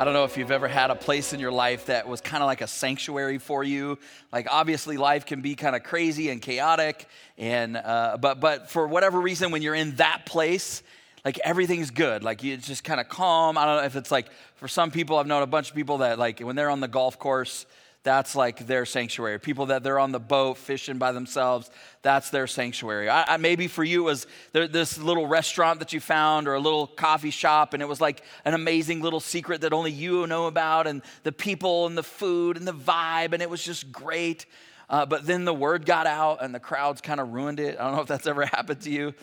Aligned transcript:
I 0.00 0.04
don't 0.04 0.14
know 0.14 0.24
if 0.24 0.38
you've 0.38 0.50
ever 0.50 0.66
had 0.66 0.90
a 0.90 0.94
place 0.94 1.34
in 1.34 1.40
your 1.40 1.52
life 1.52 1.84
that 1.86 2.08
was 2.08 2.22
kind 2.22 2.42
of 2.42 2.46
like 2.46 2.62
a 2.62 2.66
sanctuary 2.66 3.36
for 3.36 3.62
you. 3.62 3.98
Like 4.32 4.46
obviously, 4.50 4.96
life 4.96 5.26
can 5.26 5.42
be 5.42 5.54
kind 5.54 5.76
of 5.76 5.82
crazy 5.82 6.30
and 6.30 6.40
chaotic, 6.40 7.06
and 7.36 7.76
uh, 7.76 8.16
but 8.18 8.40
but 8.40 8.70
for 8.70 8.88
whatever 8.88 9.20
reason, 9.20 9.50
when 9.50 9.60
you're 9.60 9.74
in 9.74 9.96
that 9.96 10.24
place, 10.24 10.82
like 11.22 11.38
everything's 11.44 11.90
good. 11.90 12.24
Like 12.24 12.42
it's 12.42 12.66
just 12.66 12.82
kind 12.82 12.98
of 12.98 13.10
calm. 13.10 13.58
I 13.58 13.66
don't 13.66 13.76
know 13.76 13.84
if 13.84 13.94
it's 13.94 14.10
like 14.10 14.28
for 14.54 14.68
some 14.68 14.90
people. 14.90 15.18
I've 15.18 15.26
known 15.26 15.42
a 15.42 15.46
bunch 15.46 15.68
of 15.68 15.76
people 15.76 15.98
that 15.98 16.18
like 16.18 16.40
when 16.40 16.56
they're 16.56 16.70
on 16.70 16.80
the 16.80 16.88
golf 16.88 17.18
course 17.18 17.66
that's 18.02 18.34
like 18.34 18.66
their 18.66 18.86
sanctuary. 18.86 19.38
People 19.38 19.66
that 19.66 19.82
they're 19.82 19.98
on 19.98 20.10
the 20.10 20.20
boat 20.20 20.56
fishing 20.56 20.96
by 20.96 21.12
themselves, 21.12 21.70
that's 22.00 22.30
their 22.30 22.46
sanctuary. 22.46 23.10
I, 23.10 23.34
I, 23.34 23.36
maybe 23.36 23.68
for 23.68 23.84
you 23.84 24.02
it 24.02 24.04
was 24.04 24.26
there, 24.52 24.66
this 24.66 24.96
little 24.96 25.26
restaurant 25.26 25.80
that 25.80 25.92
you 25.92 26.00
found 26.00 26.48
or 26.48 26.54
a 26.54 26.60
little 26.60 26.86
coffee 26.86 27.30
shop, 27.30 27.74
and 27.74 27.82
it 27.82 27.86
was 27.86 28.00
like 28.00 28.22
an 28.46 28.54
amazing 28.54 29.02
little 29.02 29.20
secret 29.20 29.60
that 29.60 29.74
only 29.74 29.92
you 29.92 30.26
know 30.26 30.46
about, 30.46 30.86
and 30.86 31.02
the 31.24 31.32
people 31.32 31.86
and 31.86 31.96
the 31.96 32.02
food 32.02 32.56
and 32.56 32.66
the 32.66 32.72
vibe, 32.72 33.34
and 33.34 33.42
it 33.42 33.50
was 33.50 33.62
just 33.62 33.92
great. 33.92 34.46
Uh, 34.88 35.04
but 35.04 35.26
then 35.26 35.44
the 35.44 35.54
word 35.54 35.84
got 35.84 36.06
out, 36.06 36.42
and 36.42 36.54
the 36.54 36.60
crowds 36.60 37.02
kind 37.02 37.20
of 37.20 37.32
ruined 37.32 37.60
it. 37.60 37.78
I 37.78 37.84
don't 37.84 37.96
know 37.96 38.02
if 38.02 38.08
that's 38.08 38.26
ever 38.26 38.44
happened 38.46 38.80
to 38.82 38.90
you. 38.90 39.14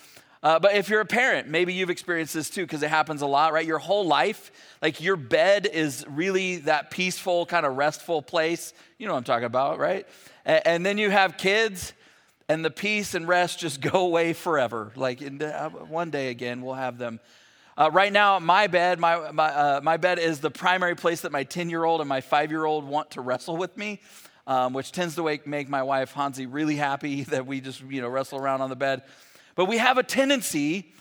Uh, 0.43 0.59
but 0.59 0.75
if 0.75 0.89
you're 0.89 1.01
a 1.01 1.05
parent, 1.05 1.47
maybe 1.47 1.73
you've 1.73 1.89
experienced 1.89 2.33
this 2.33 2.49
too, 2.49 2.63
because 2.63 2.83
it 2.83 2.89
happens 2.89 3.21
a 3.21 3.27
lot, 3.27 3.53
right? 3.53 3.65
Your 3.65 3.79
whole 3.79 4.05
life, 4.05 4.51
like 4.81 5.01
your 5.01 5.15
bed 5.15 5.67
is 5.71 6.05
really 6.07 6.57
that 6.57 6.91
peaceful, 6.91 7.45
kind 7.45 7.65
of 7.65 7.75
restful 7.75 8.21
place. 8.21 8.73
You 8.97 9.07
know 9.07 9.13
what 9.13 9.19
I'm 9.19 9.23
talking 9.23 9.45
about, 9.45 9.79
right? 9.79 10.07
And, 10.45 10.67
and 10.67 10.85
then 10.85 10.97
you 10.97 11.09
have 11.09 11.37
kids, 11.37 11.93
and 12.49 12.63
the 12.63 12.71
peace 12.71 13.13
and 13.13 13.27
rest 13.27 13.59
just 13.59 13.81
go 13.81 14.01
away 14.01 14.33
forever. 14.33 14.91
Like 14.95 15.21
in, 15.21 15.41
uh, 15.41 15.69
one 15.69 16.11
day 16.11 16.29
again, 16.29 16.61
we'll 16.61 16.75
have 16.75 16.97
them. 16.97 17.19
Uh, 17.77 17.91
right 17.91 18.11
now, 18.11 18.39
my 18.39 18.65
bed, 18.65 18.99
my, 18.99 19.31
my, 19.31 19.49
uh, 19.49 19.81
my 19.83 19.97
bed 19.97 20.17
is 20.17 20.39
the 20.39 20.49
primary 20.49 20.95
place 20.95 21.21
that 21.21 21.31
my 21.31 21.43
10 21.43 21.69
year 21.69 21.83
old 21.83 22.01
and 22.01 22.09
my 22.09 22.21
five 22.21 22.49
year 22.49 22.65
old 22.65 22.83
want 22.83 23.11
to 23.11 23.21
wrestle 23.21 23.57
with 23.57 23.77
me. 23.77 24.01
Um, 24.47 24.71
which 24.71 24.93
tends 24.93 25.15
to 25.15 25.23
make, 25.25 25.45
make 25.45 25.67
my 25.67 25.83
wife 25.83 26.13
Hansi 26.13 26.45
really 26.45 26.77
happy 26.77 27.23
that 27.33 27.45
we 27.45 27.59
just 27.59 27.81
you 27.81 27.99
know 27.99 28.07
wrestle 28.07 28.39
around 28.39 28.61
on 28.61 28.69
the 28.69 28.77
bed. 28.77 29.01
But 29.57 29.65
we 29.65 29.79
have 29.79 29.97
a 29.97 30.03
tendency 30.03 30.93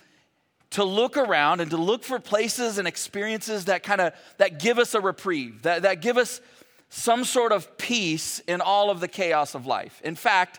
to 0.70 0.82
look 0.82 1.16
around 1.16 1.60
and 1.60 1.70
to 1.70 1.76
look 1.76 2.02
for 2.02 2.18
places 2.18 2.78
and 2.78 2.88
experiences 2.88 3.66
that 3.66 3.82
kind 3.84 4.00
of 4.00 4.14
that 4.38 4.58
give 4.58 4.78
us 4.78 4.94
a 4.94 5.00
reprieve, 5.00 5.62
that, 5.62 5.82
that 5.82 6.00
give 6.00 6.16
us 6.16 6.40
some 6.88 7.24
sort 7.24 7.52
of 7.52 7.76
peace 7.76 8.40
in 8.40 8.62
all 8.62 8.90
of 8.90 9.00
the 9.00 9.08
chaos 9.08 9.54
of 9.54 9.66
life. 9.66 10.00
In 10.02 10.16
fact, 10.16 10.58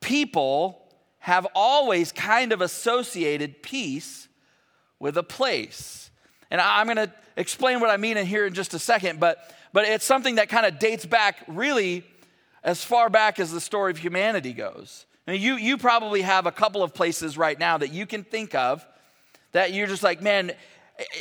people 0.00 0.82
have 1.20 1.46
always 1.54 2.10
kind 2.10 2.52
of 2.52 2.60
associated 2.60 3.62
peace 3.62 4.28
with 4.98 5.16
a 5.16 5.22
place. 5.22 6.10
And 6.50 6.60
I'm 6.60 6.86
going 6.86 6.96
to 6.96 7.12
explain 7.36 7.78
what 7.78 7.90
I 7.90 7.98
mean 7.98 8.16
in 8.16 8.26
here 8.26 8.46
in 8.46 8.54
just 8.54 8.74
a 8.74 8.80
second, 8.80 9.20
but, 9.20 9.54
but 9.72 9.84
it's 9.86 10.04
something 10.04 10.34
that 10.36 10.48
kind 10.48 10.66
of 10.66 10.80
dates 10.80 11.06
back 11.06 11.44
really 11.46 12.04
as 12.64 12.82
far 12.82 13.08
back 13.08 13.38
as 13.38 13.52
the 13.52 13.60
story 13.60 13.92
of 13.92 13.98
humanity 13.98 14.52
goes. 14.52 15.06
Now, 15.30 15.36
you, 15.36 15.54
you 15.54 15.78
probably 15.78 16.22
have 16.22 16.46
a 16.46 16.50
couple 16.50 16.82
of 16.82 16.92
places 16.92 17.38
right 17.38 17.56
now 17.56 17.78
that 17.78 17.92
you 17.92 18.04
can 18.04 18.24
think 18.24 18.52
of 18.52 18.84
that 19.52 19.72
you're 19.72 19.86
just 19.86 20.02
like, 20.02 20.20
man, 20.20 20.50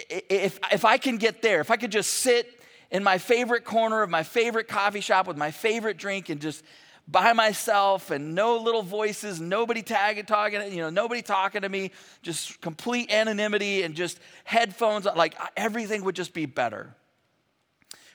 if, 0.10 0.60
if 0.72 0.84
I 0.84 0.98
can 0.98 1.18
get 1.18 1.44
there, 1.44 1.62
if 1.62 1.70
I 1.70 1.76
could 1.76 1.92
just 1.92 2.10
sit 2.10 2.60
in 2.90 3.04
my 3.04 3.20
favorite 3.20 3.66
corner 3.66 4.02
of 4.02 4.10
my 4.10 4.24
favorite 4.24 4.68
coffee 4.68 5.02
shop 5.02 5.28
with 5.28 5.38
my 5.38 5.52
favorite 5.52 5.98
drink 5.98 6.30
and 6.30 6.42
just 6.42 6.64
by 7.08 7.34
myself 7.34 8.10
and 8.10 8.34
no 8.34 8.58
little 8.58 8.82
voices, 8.82 9.40
nobody 9.40 9.84
tagging, 9.84 10.26
talking, 10.26 10.74
you 10.74 10.80
know, 10.80 10.90
nobody 10.90 11.22
talking 11.22 11.62
to 11.62 11.70
me, 11.70 11.92
just 12.24 12.60
complete 12.62 13.12
anonymity 13.12 13.84
and 13.84 13.94
just 13.94 14.20
headphones, 14.44 15.06
like 15.06 15.36
everything 15.56 16.04
would 16.04 16.16
just 16.16 16.34
be 16.34 16.48
better. 16.48 16.96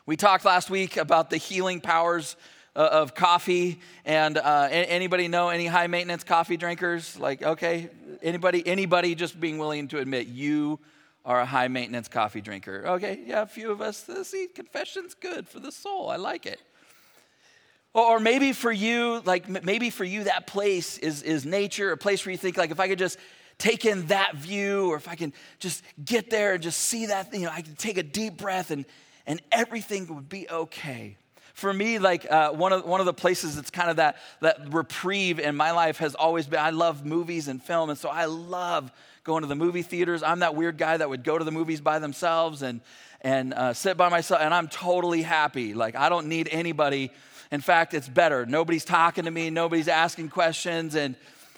We 0.07 0.17
talked 0.17 0.45
last 0.45 0.71
week 0.71 0.97
about 0.97 1.31
the 1.31 1.37
healing 1.37 1.81
powers 1.81 2.35
of 2.75 3.15
coffee. 3.15 3.81
And 4.05 4.37
uh, 4.37 4.69
anybody 4.71 5.29
know 5.29 5.49
any 5.49 5.67
high 5.67 5.87
maintenance 5.87 6.25
coffee 6.25 6.57
drinkers? 6.57 7.19
Like, 7.19 7.43
okay, 7.43 7.91
anybody, 8.23 8.67
anybody 8.67 9.15
just 9.15 9.39
being 9.39 9.59
willing 9.59 9.89
to 9.89 9.99
admit 9.99 10.27
you 10.27 10.81
are 11.25 11.41
a 11.41 11.47
high 11.47 11.69
maintenance 11.69 12.09
coffee 12.09 12.41
drinker. 12.41 12.85
Okay, 12.87 13.21
yeah, 13.27 13.43
a 13.43 13.47
few 13.47 13.71
of 13.71 13.81
us. 13.81 14.09
See, 14.25 14.49
confession's 14.55 15.15
good 15.15 15.49
for 15.49 15.59
the 15.59 15.73
soul. 15.73 16.11
I 16.11 16.17
like 16.17 16.47
it. 16.47 16.61
Or 17.95 18.19
maybe 18.19 18.53
for 18.53 18.73
you, 18.73 19.23
like 19.25 19.49
maybe 19.65 19.89
for 19.89 20.05
you, 20.05 20.25
that 20.25 20.47
place 20.49 20.99
is, 20.99 21.23
is 21.23 21.47
nature, 21.47 21.93
a 21.93 21.97
place 21.97 22.27
where 22.27 22.33
you 22.33 22.39
think, 22.39 22.57
like, 22.57 22.73
if 22.73 22.81
I 22.81 22.89
could 22.89 22.99
just 22.99 23.19
take 23.57 23.85
in 23.85 24.07
that 24.09 24.35
view, 24.35 24.91
or 24.91 24.97
if 24.97 25.09
I 25.09 25.15
can 25.15 25.33
just 25.61 25.85
get 26.05 26.29
there 26.29 26.55
and 26.55 26.63
just 26.63 26.81
see 26.81 27.07
that, 27.07 27.33
you 27.33 27.43
know, 27.43 27.53
I 27.53 27.63
can 27.63 27.77
take 27.77 27.97
a 27.97 28.03
deep 28.03 28.37
breath 28.37 28.73
and, 28.73 28.85
and 29.27 29.41
everything 29.53 30.13
would 30.13 30.29
be 30.29 30.49
okay 30.51 31.17
for 31.55 31.73
me, 31.73 32.01
like 32.01 32.31
uh, 32.31 32.51
one, 32.51 32.73
of, 32.73 32.85
one 32.85 32.99
of 32.99 33.07
the 33.07 33.15
places 33.15 33.55
that's 33.55 33.71
kind 33.71 33.89
of 33.89 33.97
that, 33.97 34.17
that 34.41 34.73
reprieve 34.73 35.39
in 35.39 35.55
my 35.55 35.71
life 35.71 35.99
has 35.99 36.17
always 36.17 36.47
been 36.47 36.59
I 36.59 36.71
love 36.71 37.07
movies 37.07 37.47
and 37.47 37.63
film. 37.63 37.91
And 37.91 37.99
so 37.99 38.09
I 38.09 38.25
love 38.25 38.91
going 39.23 39.43
to 39.43 39.47
the 39.47 39.55
movie 39.55 39.83
theaters. 39.83 40.25
I'm 40.25 40.41
that 40.41 40.57
weird 40.57 40.77
guy 40.77 40.97
that 40.97 41.09
would 41.09 41.23
go 41.23 41.39
to 41.39 41.45
the 41.45 41.53
movies 41.53 41.81
by 41.81 42.01
themselves 42.01 42.63
and, 42.63 42.81
and 43.21 43.55
uh, 43.55 43.73
sit 43.73 43.97
by 43.97 44.09
myself. 44.09 44.41
And 44.43 44.53
I'm 44.53 44.67
totally 44.67 45.23
happy. 45.23 45.75
Like, 45.75 45.95
I 45.95 46.09
don't 46.09 46.27
need 46.27 46.49
anybody. 46.51 47.13
In 47.53 47.61
fact, 47.61 47.95
it's 47.95 48.09
better. 48.09 48.45
Nobody's 48.45 48.85
talking 48.85 49.25
to 49.25 49.31
me, 49.31 49.49
nobody's 49.49 49.89
asking 49.89 50.31
questions. 50.31 50.97
And, 50.97 51.15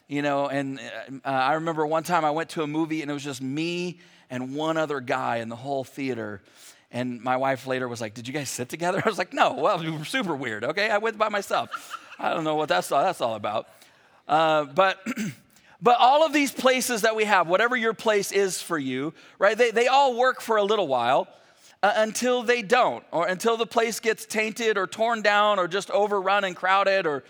you 0.09 0.21
know, 0.21 0.47
and 0.49 0.79
uh, 1.25 1.29
I 1.29 1.55
remember 1.55 1.87
one 1.87 2.03
time 2.03 2.23
I 2.23 2.33
went 2.33 2.51
to 2.51 2.63
a 2.63 2.67
movie 2.67 3.01
and 3.01 3.11
it 3.11 3.15
was 3.15 3.25
just 3.25 3.41
me 3.41 3.99
and 4.29 4.55
one 4.55 4.77
other 4.77 5.01
guy 5.01 5.39
in 5.39 5.49
the 5.49 5.57
whole 5.57 5.85
theater. 5.85 6.43
And 6.91 7.21
my 7.23 7.37
wife 7.37 7.67
later 7.67 7.89
was 7.89 8.01
like, 8.01 8.15
Did 8.15 8.29
you 8.29 8.35
guys 8.35 8.49
sit 8.49 8.69
together? 8.69 9.03
I 9.05 9.09
was 9.09 9.19
like, 9.19 9.33
No, 9.33 9.55
well, 9.55 9.79
we 9.79 9.91
were 9.91 10.05
super 10.05 10.37
weird, 10.37 10.65
okay? 10.65 10.91
I 10.91 10.99
went 10.99 11.19
by 11.19 11.29
myself. 11.29 11.99
I 12.19 12.33
don't 12.33 12.45
know 12.45 12.55
what 12.55 12.69
that's 12.69 12.91
all, 12.93 13.03
that's 13.03 13.21
all 13.21 13.35
about. 13.35 13.69
Uh, 14.27 14.65
but, 14.65 14.99
but 15.83 15.99
all 15.99 16.25
of 16.25 16.33
these 16.33 16.51
places 16.51 17.03
that 17.03 17.15
we 17.15 17.25
have, 17.25 17.49
whatever 17.49 17.77
your 17.77 17.95
place 17.95 18.33
is 18.33 18.61
for 18.61 18.79
you, 18.79 19.13
right, 19.39 19.57
they, 19.57 19.71
they 19.71 19.87
all 19.87 20.17
work 20.17 20.41
for 20.41 20.57
a 20.57 20.63
little 20.63 20.89
while 20.89 21.29
uh, 21.83 21.93
until 21.97 22.43
they 22.43 22.63
don't, 22.63 23.05
or 23.13 23.27
until 23.27 23.57
the 23.57 23.67
place 23.67 24.01
gets 24.01 24.25
tainted 24.25 24.79
or 24.79 24.87
torn 24.87 25.23
down 25.23 25.59
or 25.59 25.69
just 25.69 25.91
overrun 25.91 26.45
and 26.45 26.57
crowded 26.57 27.07
or, 27.07 27.23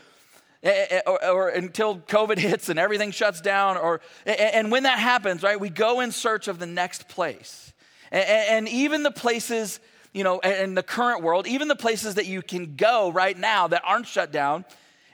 eh, 0.63 0.87
eh, 0.91 1.01
or, 1.07 1.25
or, 1.25 1.49
until 1.49 1.99
COVID 1.99 2.39
hits 2.39 2.69
and 2.69 2.79
everything 2.79 3.11
shuts 3.11 3.41
down. 3.41 3.77
Or, 3.77 4.01
and 4.25 4.71
when 4.71 4.85
that 4.85 4.99
happens, 4.99 5.43
right, 5.43 5.59
we 5.59 5.69
go 5.69 6.01
in 6.01 6.13
search 6.13 6.49
of 6.49 6.59
the 6.59 6.67
next 6.67 7.09
place. 7.09 7.73
And, 8.17 8.67
and 8.67 8.69
even 8.69 9.03
the 9.03 9.11
places, 9.11 9.79
you 10.15 10.25
know, 10.25 10.39
in 10.41 10.75
the 10.75 10.83
current 10.83 11.23
world, 11.23 11.47
even 11.47 11.69
the 11.69 11.77
places 11.77 12.15
that 12.15 12.27
you 12.27 12.41
can 12.41 12.77
go 12.77 13.11
right 13.13 13.37
now 13.37 13.69
that 13.69 13.83
aren't 13.85 14.07
shut 14.07 14.33
down, 14.33 14.65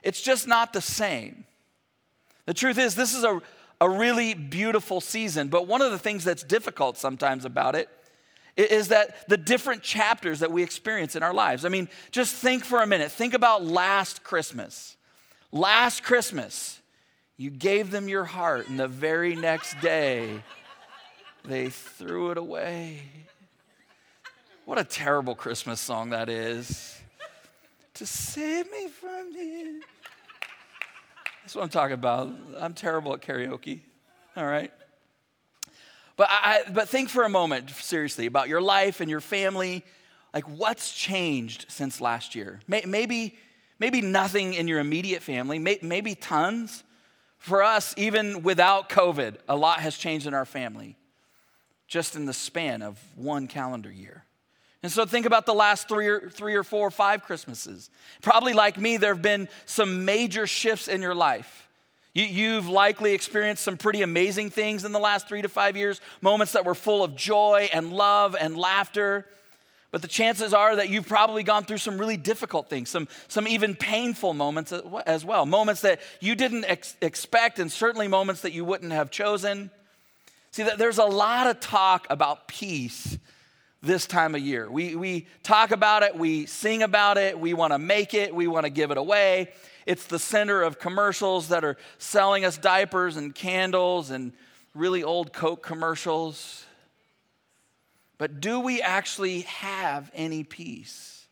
it's 0.02 0.22
just 0.22 0.46
not 0.46 0.72
the 0.72 0.80
same. 0.80 1.44
The 2.46 2.54
truth 2.54 2.78
is, 2.78 2.94
this 2.94 3.14
is 3.14 3.24
a, 3.24 3.40
a 3.80 3.88
really 3.88 4.34
beautiful 4.34 5.00
season, 5.00 5.48
but 5.48 5.66
one 5.66 5.82
of 5.82 5.90
the 5.90 5.98
things 5.98 6.22
that's 6.22 6.44
difficult 6.44 6.96
sometimes 6.96 7.44
about 7.44 7.74
it 7.74 7.88
is 8.56 8.88
that 8.88 9.28
the 9.28 9.36
different 9.36 9.82
chapters 9.82 10.40
that 10.40 10.52
we 10.52 10.62
experience 10.62 11.16
in 11.16 11.22
our 11.22 11.34
lives. 11.34 11.64
I 11.64 11.70
mean, 11.70 11.88
just 12.10 12.34
think 12.36 12.64
for 12.64 12.82
a 12.82 12.86
minute. 12.86 13.10
Think 13.10 13.34
about 13.34 13.64
last 13.64 14.22
Christmas. 14.22 14.96
Last 15.50 16.02
Christmas, 16.02 16.80
you 17.36 17.50
gave 17.50 17.90
them 17.90 18.08
your 18.08 18.24
heart, 18.24 18.68
and 18.68 18.78
the 18.78 18.88
very 18.88 19.34
next 19.34 19.80
day, 19.80 20.42
they 21.44 21.68
threw 21.68 22.30
it 22.30 22.38
away. 22.38 23.00
What 24.64 24.78
a 24.78 24.84
terrible 24.84 25.34
Christmas 25.34 25.80
song 25.80 26.10
that 26.10 26.28
is. 26.28 27.00
to 27.94 28.06
save 28.06 28.70
me 28.70 28.88
from 28.88 29.32
you. 29.34 29.82
That's 31.42 31.56
what 31.56 31.62
I'm 31.62 31.68
talking 31.68 31.94
about. 31.94 32.32
I'm 32.58 32.74
terrible 32.74 33.12
at 33.14 33.20
karaoke. 33.20 33.80
All 34.36 34.46
right. 34.46 34.72
But, 36.16 36.28
I, 36.30 36.62
but 36.72 36.88
think 36.88 37.08
for 37.08 37.24
a 37.24 37.28
moment, 37.28 37.70
seriously, 37.70 38.26
about 38.26 38.48
your 38.48 38.60
life 38.60 39.00
and 39.00 39.10
your 39.10 39.20
family. 39.20 39.84
Like, 40.32 40.44
what's 40.44 40.94
changed 40.94 41.66
since 41.68 42.00
last 42.00 42.34
year? 42.34 42.60
Maybe, 42.68 43.36
maybe 43.78 44.00
nothing 44.00 44.54
in 44.54 44.68
your 44.68 44.78
immediate 44.78 45.22
family, 45.22 45.58
maybe 45.58 46.14
tons. 46.14 46.84
For 47.38 47.64
us, 47.64 47.92
even 47.96 48.44
without 48.44 48.88
COVID, 48.88 49.34
a 49.48 49.56
lot 49.56 49.80
has 49.80 49.98
changed 49.98 50.28
in 50.28 50.34
our 50.34 50.44
family 50.44 50.96
just 51.92 52.16
in 52.16 52.24
the 52.24 52.32
span 52.32 52.80
of 52.80 52.98
one 53.16 53.46
calendar 53.46 53.92
year. 53.92 54.24
And 54.82 54.90
so 54.90 55.04
think 55.04 55.26
about 55.26 55.44
the 55.44 55.52
last 55.52 55.90
three 55.90 56.08
or, 56.08 56.30
three 56.30 56.54
or 56.54 56.64
four 56.64 56.86
or 56.86 56.90
five 56.90 57.22
Christmases. 57.22 57.90
Probably 58.22 58.54
like 58.54 58.78
me, 58.78 58.96
there 58.96 59.12
have 59.12 59.20
been 59.20 59.46
some 59.66 60.06
major 60.06 60.46
shifts 60.46 60.88
in 60.88 61.02
your 61.02 61.14
life. 61.14 61.68
You, 62.14 62.54
have 62.54 62.68
likely 62.68 63.12
experienced 63.12 63.62
some 63.62 63.76
pretty 63.76 64.00
amazing 64.00 64.48
things 64.48 64.86
in 64.86 64.92
the 64.92 64.98
last 64.98 65.28
three 65.28 65.42
to 65.42 65.50
five 65.50 65.76
years, 65.76 66.00
moments 66.22 66.54
that 66.54 66.64
were 66.64 66.74
full 66.74 67.04
of 67.04 67.14
joy 67.14 67.68
and 67.74 67.92
love 67.92 68.36
and 68.40 68.56
laughter. 68.56 69.26
But 69.90 70.00
the 70.00 70.08
chances 70.08 70.54
are 70.54 70.76
that 70.76 70.88
you've 70.88 71.06
probably 71.06 71.42
gone 71.42 71.64
through 71.64 71.78
some 71.78 71.98
really 71.98 72.16
difficult 72.16 72.70
things, 72.70 72.88
some, 72.88 73.06
some 73.28 73.46
even 73.46 73.74
painful 73.74 74.32
moments 74.32 74.72
as 75.06 75.26
well. 75.26 75.44
Moments 75.44 75.82
that 75.82 76.00
you 76.20 76.36
didn't 76.36 76.64
ex- 76.64 76.96
expect, 77.02 77.58
and 77.58 77.70
certainly 77.70 78.08
moments 78.08 78.40
that 78.40 78.54
you 78.54 78.64
wouldn't 78.64 78.92
have 78.92 79.10
chosen. 79.10 79.70
See, 80.52 80.64
there's 80.76 80.98
a 80.98 81.04
lot 81.04 81.46
of 81.46 81.60
talk 81.60 82.06
about 82.10 82.46
peace 82.46 83.16
this 83.80 84.06
time 84.06 84.34
of 84.34 84.42
year. 84.42 84.70
We, 84.70 84.94
we 84.94 85.26
talk 85.42 85.70
about 85.70 86.02
it, 86.02 86.14
we 86.14 86.44
sing 86.44 86.82
about 86.82 87.16
it, 87.16 87.40
we 87.40 87.54
want 87.54 87.72
to 87.72 87.78
make 87.78 88.12
it, 88.12 88.34
we 88.34 88.46
want 88.46 88.64
to 88.64 88.70
give 88.70 88.90
it 88.90 88.98
away. 88.98 89.48
It's 89.86 90.04
the 90.04 90.18
center 90.18 90.60
of 90.60 90.78
commercials 90.78 91.48
that 91.48 91.64
are 91.64 91.78
selling 91.96 92.44
us 92.44 92.58
diapers 92.58 93.16
and 93.16 93.34
candles 93.34 94.10
and 94.10 94.34
really 94.74 95.02
old 95.02 95.32
Coke 95.32 95.62
commercials. 95.62 96.66
But 98.18 98.42
do 98.42 98.60
we 98.60 98.82
actually 98.82 99.40
have 99.40 100.10
any 100.14 100.44
peace? 100.44 101.26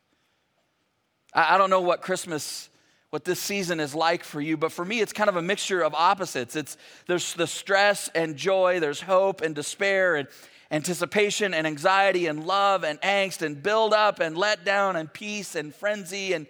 I, 1.35 1.57
I 1.57 1.59
don't 1.59 1.69
know 1.69 1.83
what 1.83 2.01
Christmas 2.01 2.71
what 3.11 3.25
this 3.25 3.41
season 3.41 3.81
is 3.81 3.93
like 3.93 4.23
for 4.23 4.41
you 4.41 4.57
but 4.57 4.71
for 4.71 4.85
me 4.85 5.01
it's 5.01 5.13
kind 5.13 5.29
of 5.29 5.37
a 5.37 5.43
mixture 5.43 5.83
of 5.83 5.95
opposites. 5.95 6.57
It's 6.57 6.77
there's 7.07 7.35
the 7.35 7.47
stress 7.47 8.09
and 8.15 8.37
joy 8.37 8.81
there's 8.81 9.01
hope 9.01 9.41
and 9.41 9.55
despair 9.55 10.17
and 10.17 10.29
anticipation 10.71 11.53
and 11.53 11.67
anxiety 11.67 12.27
and 12.27 12.47
love 12.47 12.85
and 12.85 13.01
angst 13.01 13.43
and 13.43 13.61
build 13.61 13.93
up 13.93 14.21
and 14.21 14.37
let 14.39 14.65
down 14.65 14.95
and 14.95 15.13
peace 15.13 15.57
and 15.57 15.75
frenzy 15.75 16.33
and 16.33 16.47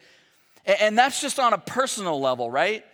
and 0.67 0.97
that's 0.99 1.23
just 1.23 1.41
on 1.41 1.55
a 1.55 1.59
personal 1.59 2.21
level 2.21 2.51
right? 2.51 2.85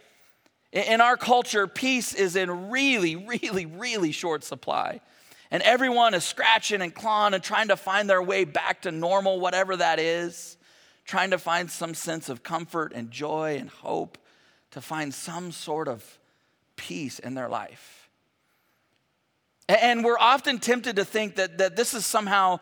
In 0.73 1.01
our 1.01 1.17
culture 1.17 1.67
peace 1.67 2.15
is 2.15 2.37
in 2.37 2.71
really 2.71 3.17
really 3.17 3.67
really 3.67 4.13
short 4.13 4.45
supply. 4.45 5.01
And 5.51 5.63
everyone 5.63 6.15
is 6.15 6.25
scratching 6.25 6.83
and 6.83 6.93
clawing 6.93 7.33
and 7.33 7.43
trying 7.43 7.69
to 7.69 7.77
find 7.77 8.11
their 8.11 8.23
way 8.23 8.45
back 8.45 8.83
to 8.83 8.93
normal 8.93 9.39
whatever 9.41 9.77
that 9.77 9.99
is 10.01 10.56
trying 11.07 11.31
to 11.31 11.39
find 11.39 11.71
some 11.71 11.95
sense 11.95 12.29
of 12.29 12.43
comfort 12.43 12.93
and 12.95 13.11
joy 13.11 13.57
and 13.59 13.71
hope 13.71 14.19
to 14.73 14.81
find 14.81 15.15
some 15.15 15.53
sort 15.53 15.89
of 15.89 16.19
peace 16.77 17.19
in 17.19 17.35
their 17.35 17.49
life 17.49 18.07
and 19.69 20.05
we're 20.05 20.19
often 20.19 20.59
tempted 20.59 20.97
to 20.97 21.05
think 21.05 21.37
that, 21.37 21.59
that 21.59 21.77
this 21.77 21.95
is 21.95 22.07
somehow 22.07 22.61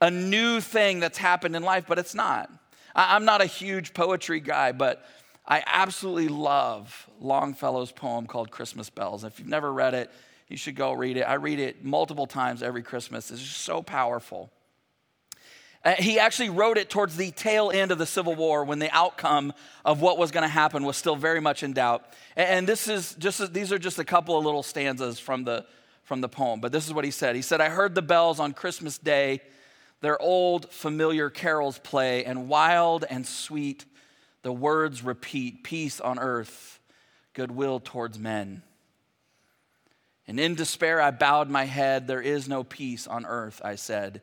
a 0.00 0.10
new 0.10 0.60
thing 0.60 1.00
that's 1.00 1.18
happened 1.18 1.54
in 1.54 1.62
life, 1.62 1.84
but 1.86 1.98
it's 1.98 2.14
not. 2.14 2.50
I'm 2.94 3.24
not 3.24 3.40
a 3.40 3.46
huge 3.46 3.94
poetry 3.94 4.40
guy, 4.40 4.72
but 4.72 5.04
I 5.46 5.62
absolutely 5.66 6.28
love 6.28 7.08
Longfellow's 7.20 7.92
poem 7.92 8.26
called 8.26 8.50
Christmas 8.50 8.90
Bells. 8.90 9.22
If 9.22 9.38
you've 9.38 9.48
never 9.48 9.72
read 9.72 9.94
it, 9.94 10.10
you 10.48 10.56
should 10.56 10.74
go 10.74 10.92
read 10.92 11.16
it. 11.16 11.22
I 11.22 11.34
read 11.34 11.60
it 11.60 11.84
multiple 11.84 12.26
times 12.26 12.62
every 12.62 12.82
Christmas. 12.82 13.30
It's 13.30 13.40
just 13.40 13.60
so 13.60 13.82
powerful. 13.82 14.50
Uh, 15.82 15.94
he 15.98 16.18
actually 16.18 16.50
wrote 16.50 16.76
it 16.76 16.90
towards 16.90 17.16
the 17.16 17.30
tail 17.30 17.70
end 17.70 17.90
of 17.90 17.98
the 17.98 18.06
Civil 18.06 18.34
War 18.34 18.64
when 18.64 18.78
the 18.78 18.90
outcome 18.94 19.52
of 19.84 20.02
what 20.02 20.18
was 20.18 20.30
going 20.30 20.42
to 20.42 20.48
happen 20.48 20.84
was 20.84 20.96
still 20.96 21.16
very 21.16 21.40
much 21.40 21.62
in 21.62 21.72
doubt. 21.72 22.04
And 22.36 22.66
this 22.66 22.86
is 22.86 23.14
just 23.14 23.52
these 23.54 23.72
are 23.72 23.78
just 23.78 23.98
a 23.98 24.04
couple 24.04 24.36
of 24.36 24.44
little 24.44 24.62
stanzas 24.62 25.18
from 25.18 25.44
the 25.44 25.64
from 26.02 26.20
the 26.20 26.28
poem, 26.28 26.60
but 26.60 26.72
this 26.72 26.86
is 26.86 26.92
what 26.92 27.04
he 27.04 27.10
said. 27.12 27.36
He 27.36 27.42
said, 27.42 27.60
I 27.60 27.68
heard 27.68 27.94
the 27.94 28.02
bells 28.02 28.40
on 28.40 28.52
Christmas 28.52 28.98
Day, 28.98 29.42
their 30.00 30.20
old 30.20 30.68
familiar 30.70 31.30
carols 31.30 31.78
play, 31.78 32.24
and 32.24 32.48
wild 32.48 33.04
and 33.08 33.24
sweet 33.24 33.84
the 34.42 34.52
words 34.52 35.04
repeat 35.04 35.62
peace 35.62 36.00
on 36.00 36.18
earth, 36.18 36.80
goodwill 37.34 37.78
towards 37.78 38.18
men. 38.18 38.62
And 40.26 40.40
in 40.40 40.54
despair, 40.54 41.00
I 41.00 41.10
bowed 41.10 41.50
my 41.50 41.64
head. 41.64 42.06
There 42.06 42.22
is 42.22 42.48
no 42.48 42.64
peace 42.64 43.06
on 43.06 43.26
earth, 43.26 43.60
I 43.64 43.74
said, 43.74 44.22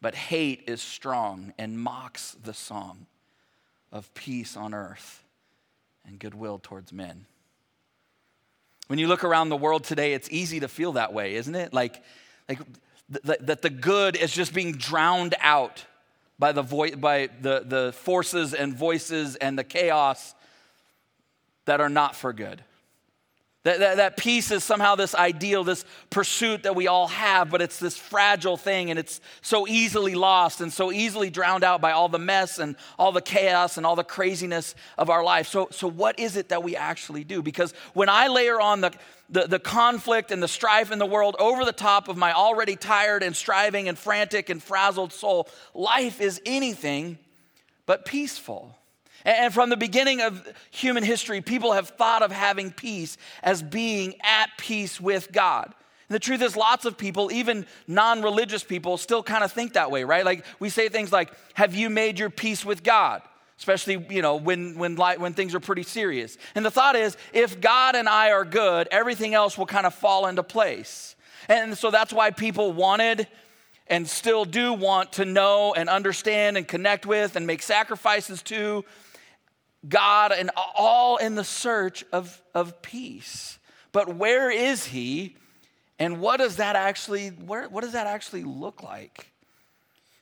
but 0.00 0.14
hate 0.14 0.64
is 0.66 0.80
strong 0.80 1.52
and 1.58 1.78
mocks 1.78 2.36
the 2.42 2.54
song 2.54 3.06
of 3.92 4.12
peace 4.14 4.56
on 4.56 4.74
earth 4.74 5.22
and 6.06 6.18
goodwill 6.18 6.60
towards 6.62 6.92
men. 6.92 7.26
When 8.86 8.98
you 8.98 9.08
look 9.08 9.22
around 9.22 9.50
the 9.50 9.56
world 9.56 9.84
today, 9.84 10.14
it's 10.14 10.28
easy 10.30 10.60
to 10.60 10.68
feel 10.68 10.92
that 10.92 11.12
way, 11.12 11.34
isn't 11.34 11.54
it? 11.54 11.72
Like, 11.72 12.02
like 12.48 12.58
th- 13.24 13.38
that 13.40 13.62
the 13.62 13.70
good 13.70 14.16
is 14.16 14.32
just 14.32 14.52
being 14.52 14.72
drowned 14.72 15.34
out 15.40 15.84
by 16.38 16.52
the, 16.52 16.62
vo- 16.62 16.96
by 16.96 17.28
the, 17.40 17.62
the 17.64 17.92
forces 17.92 18.54
and 18.54 18.74
voices 18.74 19.36
and 19.36 19.58
the 19.58 19.64
chaos 19.64 20.34
that 21.66 21.80
are 21.80 21.88
not 21.88 22.16
for 22.16 22.32
good. 22.32 22.64
That, 23.62 23.78
that, 23.80 23.96
that, 23.98 24.16
peace 24.16 24.50
is 24.50 24.64
somehow 24.64 24.94
this 24.94 25.14
ideal, 25.14 25.64
this 25.64 25.84
pursuit 26.08 26.62
that 26.62 26.74
we 26.74 26.86
all 26.86 27.08
have, 27.08 27.50
but 27.50 27.60
it's 27.60 27.78
this 27.78 27.94
fragile 27.94 28.56
thing 28.56 28.88
and 28.88 28.98
it's 28.98 29.20
so 29.42 29.68
easily 29.68 30.14
lost 30.14 30.62
and 30.62 30.72
so 30.72 30.90
easily 30.90 31.28
drowned 31.28 31.62
out 31.62 31.82
by 31.82 31.92
all 31.92 32.08
the 32.08 32.18
mess 32.18 32.58
and 32.58 32.74
all 32.98 33.12
the 33.12 33.20
chaos 33.20 33.76
and 33.76 33.84
all 33.84 33.96
the 33.96 34.02
craziness 34.02 34.74
of 34.96 35.10
our 35.10 35.22
life. 35.22 35.46
So, 35.46 35.68
so 35.72 35.88
what 35.88 36.18
is 36.18 36.38
it 36.38 36.48
that 36.48 36.62
we 36.62 36.74
actually 36.74 37.22
do? 37.22 37.42
Because 37.42 37.74
when 37.92 38.08
I 38.08 38.28
layer 38.28 38.58
on 38.58 38.80
the, 38.80 38.92
the, 39.28 39.46
the 39.46 39.58
conflict 39.58 40.30
and 40.30 40.42
the 40.42 40.48
strife 40.48 40.90
in 40.90 40.98
the 40.98 41.04
world 41.04 41.36
over 41.38 41.66
the 41.66 41.72
top 41.72 42.08
of 42.08 42.16
my 42.16 42.32
already 42.32 42.76
tired 42.76 43.22
and 43.22 43.36
striving 43.36 43.90
and 43.90 43.98
frantic 43.98 44.48
and 44.48 44.62
frazzled 44.62 45.12
soul, 45.12 45.50
life 45.74 46.22
is 46.22 46.40
anything 46.46 47.18
but 47.84 48.06
peaceful. 48.06 48.74
And 49.24 49.52
from 49.52 49.70
the 49.70 49.76
beginning 49.76 50.20
of 50.20 50.46
human 50.70 51.02
history, 51.02 51.40
people 51.40 51.72
have 51.72 51.90
thought 51.90 52.22
of 52.22 52.32
having 52.32 52.70
peace 52.70 53.16
as 53.42 53.62
being 53.62 54.14
at 54.22 54.50
peace 54.56 55.00
with 55.00 55.30
God. 55.32 55.74
And 56.08 56.14
the 56.14 56.20
truth 56.20 56.42
is, 56.42 56.56
lots 56.56 56.84
of 56.84 56.98
people, 56.98 57.30
even 57.30 57.66
non 57.86 58.22
religious 58.22 58.64
people, 58.64 58.96
still 58.96 59.22
kind 59.22 59.44
of 59.44 59.52
think 59.52 59.74
that 59.74 59.90
way, 59.90 60.04
right? 60.04 60.24
Like 60.24 60.44
we 60.58 60.68
say 60.68 60.88
things 60.88 61.12
like, 61.12 61.32
Have 61.54 61.74
you 61.74 61.88
made 61.90 62.18
your 62.18 62.30
peace 62.30 62.64
with 62.64 62.82
God? 62.82 63.22
Especially, 63.58 64.04
you 64.08 64.22
know, 64.22 64.36
when, 64.36 64.78
when, 64.78 64.96
when 64.96 65.34
things 65.34 65.54
are 65.54 65.60
pretty 65.60 65.82
serious. 65.82 66.38
And 66.54 66.64
the 66.64 66.70
thought 66.70 66.96
is, 66.96 67.16
if 67.34 67.60
God 67.60 67.94
and 67.94 68.08
I 68.08 68.30
are 68.32 68.44
good, 68.44 68.88
everything 68.90 69.34
else 69.34 69.58
will 69.58 69.66
kind 69.66 69.86
of 69.86 69.94
fall 69.94 70.26
into 70.26 70.42
place. 70.42 71.14
And 71.46 71.76
so 71.76 71.90
that's 71.90 72.12
why 72.12 72.30
people 72.30 72.72
wanted 72.72 73.28
and 73.86 74.08
still 74.08 74.44
do 74.46 74.72
want 74.72 75.12
to 75.14 75.24
know 75.24 75.74
and 75.74 75.88
understand 75.90 76.56
and 76.56 76.66
connect 76.66 77.04
with 77.04 77.36
and 77.36 77.46
make 77.46 77.60
sacrifices 77.60 78.42
to 78.44 78.84
God 79.88 80.32
and 80.32 80.50
all 80.56 81.16
in 81.16 81.34
the 81.34 81.44
search 81.44 82.04
of, 82.12 82.40
of 82.54 82.82
peace. 82.82 83.58
But 83.92 84.16
where 84.16 84.50
is 84.50 84.86
he? 84.86 85.36
And 85.98 86.20
what 86.20 86.38
does 86.38 86.56
that 86.56 86.76
actually 86.76 87.28
where, 87.28 87.68
what 87.68 87.82
does 87.82 87.92
that 87.92 88.06
actually 88.06 88.44
look 88.44 88.82
like? 88.82 89.30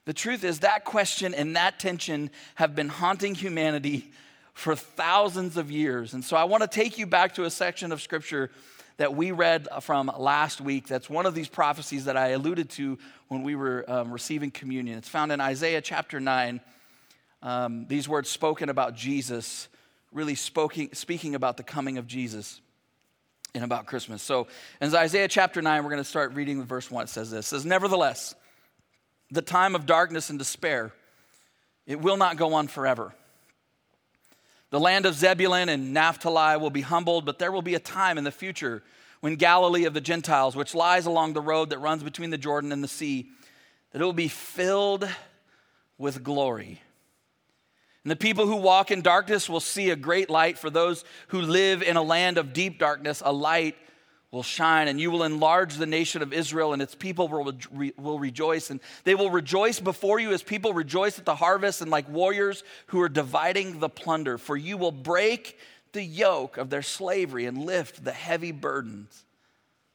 The 0.04 0.14
truth 0.14 0.42
is 0.42 0.60
that 0.60 0.84
question 0.84 1.34
and 1.34 1.54
that 1.56 1.78
tension 1.78 2.30
have 2.54 2.74
been 2.74 2.88
haunting 2.88 3.34
humanity 3.34 4.10
for 4.54 4.74
thousands 4.74 5.56
of 5.56 5.70
years. 5.70 6.14
And 6.14 6.24
so 6.24 6.36
I 6.36 6.44
want 6.44 6.62
to 6.62 6.68
take 6.68 6.98
you 6.98 7.06
back 7.06 7.34
to 7.34 7.44
a 7.44 7.50
section 7.50 7.92
of 7.92 8.00
scripture 8.00 8.50
that 8.96 9.14
we 9.14 9.30
read 9.30 9.68
from 9.82 10.10
last 10.18 10.60
week. 10.60 10.88
That's 10.88 11.08
one 11.08 11.26
of 11.26 11.34
these 11.34 11.48
prophecies 11.48 12.06
that 12.06 12.16
I 12.16 12.28
alluded 12.28 12.70
to 12.70 12.98
when 13.28 13.42
we 13.42 13.54
were 13.54 13.84
um, 13.88 14.10
receiving 14.10 14.50
communion. 14.50 14.98
It's 14.98 15.08
found 15.08 15.30
in 15.30 15.40
Isaiah 15.40 15.80
chapter 15.80 16.18
9 16.18 16.60
um, 17.42 17.86
these 17.86 18.08
words 18.08 18.28
spoken 18.28 18.68
about 18.68 18.94
Jesus, 18.94 19.68
really 20.12 20.34
speaking 20.34 21.34
about 21.34 21.56
the 21.56 21.62
coming 21.62 21.98
of 21.98 22.06
Jesus 22.06 22.60
and 23.54 23.64
about 23.64 23.86
Christmas. 23.86 24.22
So 24.22 24.48
in 24.80 24.94
Isaiah 24.94 25.28
chapter 25.28 25.62
9, 25.62 25.82
we're 25.82 25.90
going 25.90 26.02
to 26.02 26.08
start 26.08 26.34
reading 26.34 26.58
the 26.58 26.64
verse 26.64 26.90
1. 26.90 27.04
It 27.04 27.08
says 27.08 27.30
this. 27.30 27.46
It 27.46 27.48
says, 27.48 27.66
Nevertheless, 27.66 28.34
the 29.30 29.42
time 29.42 29.74
of 29.74 29.86
darkness 29.86 30.30
and 30.30 30.38
despair, 30.38 30.92
it 31.86 32.00
will 32.00 32.16
not 32.16 32.36
go 32.36 32.54
on 32.54 32.68
forever. 32.68 33.14
The 34.70 34.80
land 34.80 35.06
of 35.06 35.14
Zebulun 35.14 35.68
and 35.68 35.94
Naphtali 35.94 36.58
will 36.58 36.70
be 36.70 36.82
humbled, 36.82 37.24
but 37.24 37.38
there 37.38 37.52
will 37.52 37.62
be 37.62 37.74
a 37.74 37.80
time 37.80 38.18
in 38.18 38.24
the 38.24 38.30
future 38.30 38.82
when 39.20 39.36
Galilee 39.36 39.84
of 39.84 39.94
the 39.94 40.00
Gentiles, 40.00 40.54
which 40.54 40.74
lies 40.74 41.06
along 41.06 41.32
the 41.32 41.40
road 41.40 41.70
that 41.70 41.78
runs 41.78 42.02
between 42.02 42.30
the 42.30 42.38
Jordan 42.38 42.70
and 42.70 42.84
the 42.84 42.88
sea, 42.88 43.30
that 43.92 44.02
it 44.02 44.04
will 44.04 44.12
be 44.12 44.28
filled 44.28 45.08
with 45.96 46.22
glory. 46.22 46.82
And 48.08 48.10
the 48.10 48.16
people 48.16 48.46
who 48.46 48.56
walk 48.56 48.90
in 48.90 49.02
darkness 49.02 49.50
will 49.50 49.60
see 49.60 49.90
a 49.90 49.94
great 49.94 50.30
light. 50.30 50.56
For 50.56 50.70
those 50.70 51.04
who 51.26 51.42
live 51.42 51.82
in 51.82 51.98
a 51.98 52.02
land 52.02 52.38
of 52.38 52.54
deep 52.54 52.78
darkness, 52.78 53.22
a 53.22 53.30
light 53.30 53.76
will 54.30 54.42
shine. 54.42 54.88
And 54.88 54.98
you 54.98 55.10
will 55.10 55.24
enlarge 55.24 55.74
the 55.74 55.84
nation 55.84 56.22
of 56.22 56.32
Israel, 56.32 56.72
and 56.72 56.80
its 56.80 56.94
people 56.94 57.28
will, 57.28 57.52
re- 57.70 57.92
will 57.98 58.18
rejoice. 58.18 58.70
And 58.70 58.80
they 59.04 59.14
will 59.14 59.30
rejoice 59.30 59.78
before 59.78 60.18
you 60.20 60.32
as 60.32 60.42
people 60.42 60.72
rejoice 60.72 61.18
at 61.18 61.26
the 61.26 61.34
harvest, 61.34 61.82
and 61.82 61.90
like 61.90 62.08
warriors 62.08 62.64
who 62.86 63.02
are 63.02 63.10
dividing 63.10 63.78
the 63.78 63.90
plunder. 63.90 64.38
For 64.38 64.56
you 64.56 64.78
will 64.78 64.90
break 64.90 65.58
the 65.92 66.02
yoke 66.02 66.56
of 66.56 66.70
their 66.70 66.80
slavery 66.80 67.44
and 67.44 67.58
lift 67.58 68.02
the 68.02 68.12
heavy 68.12 68.52
burdens 68.52 69.22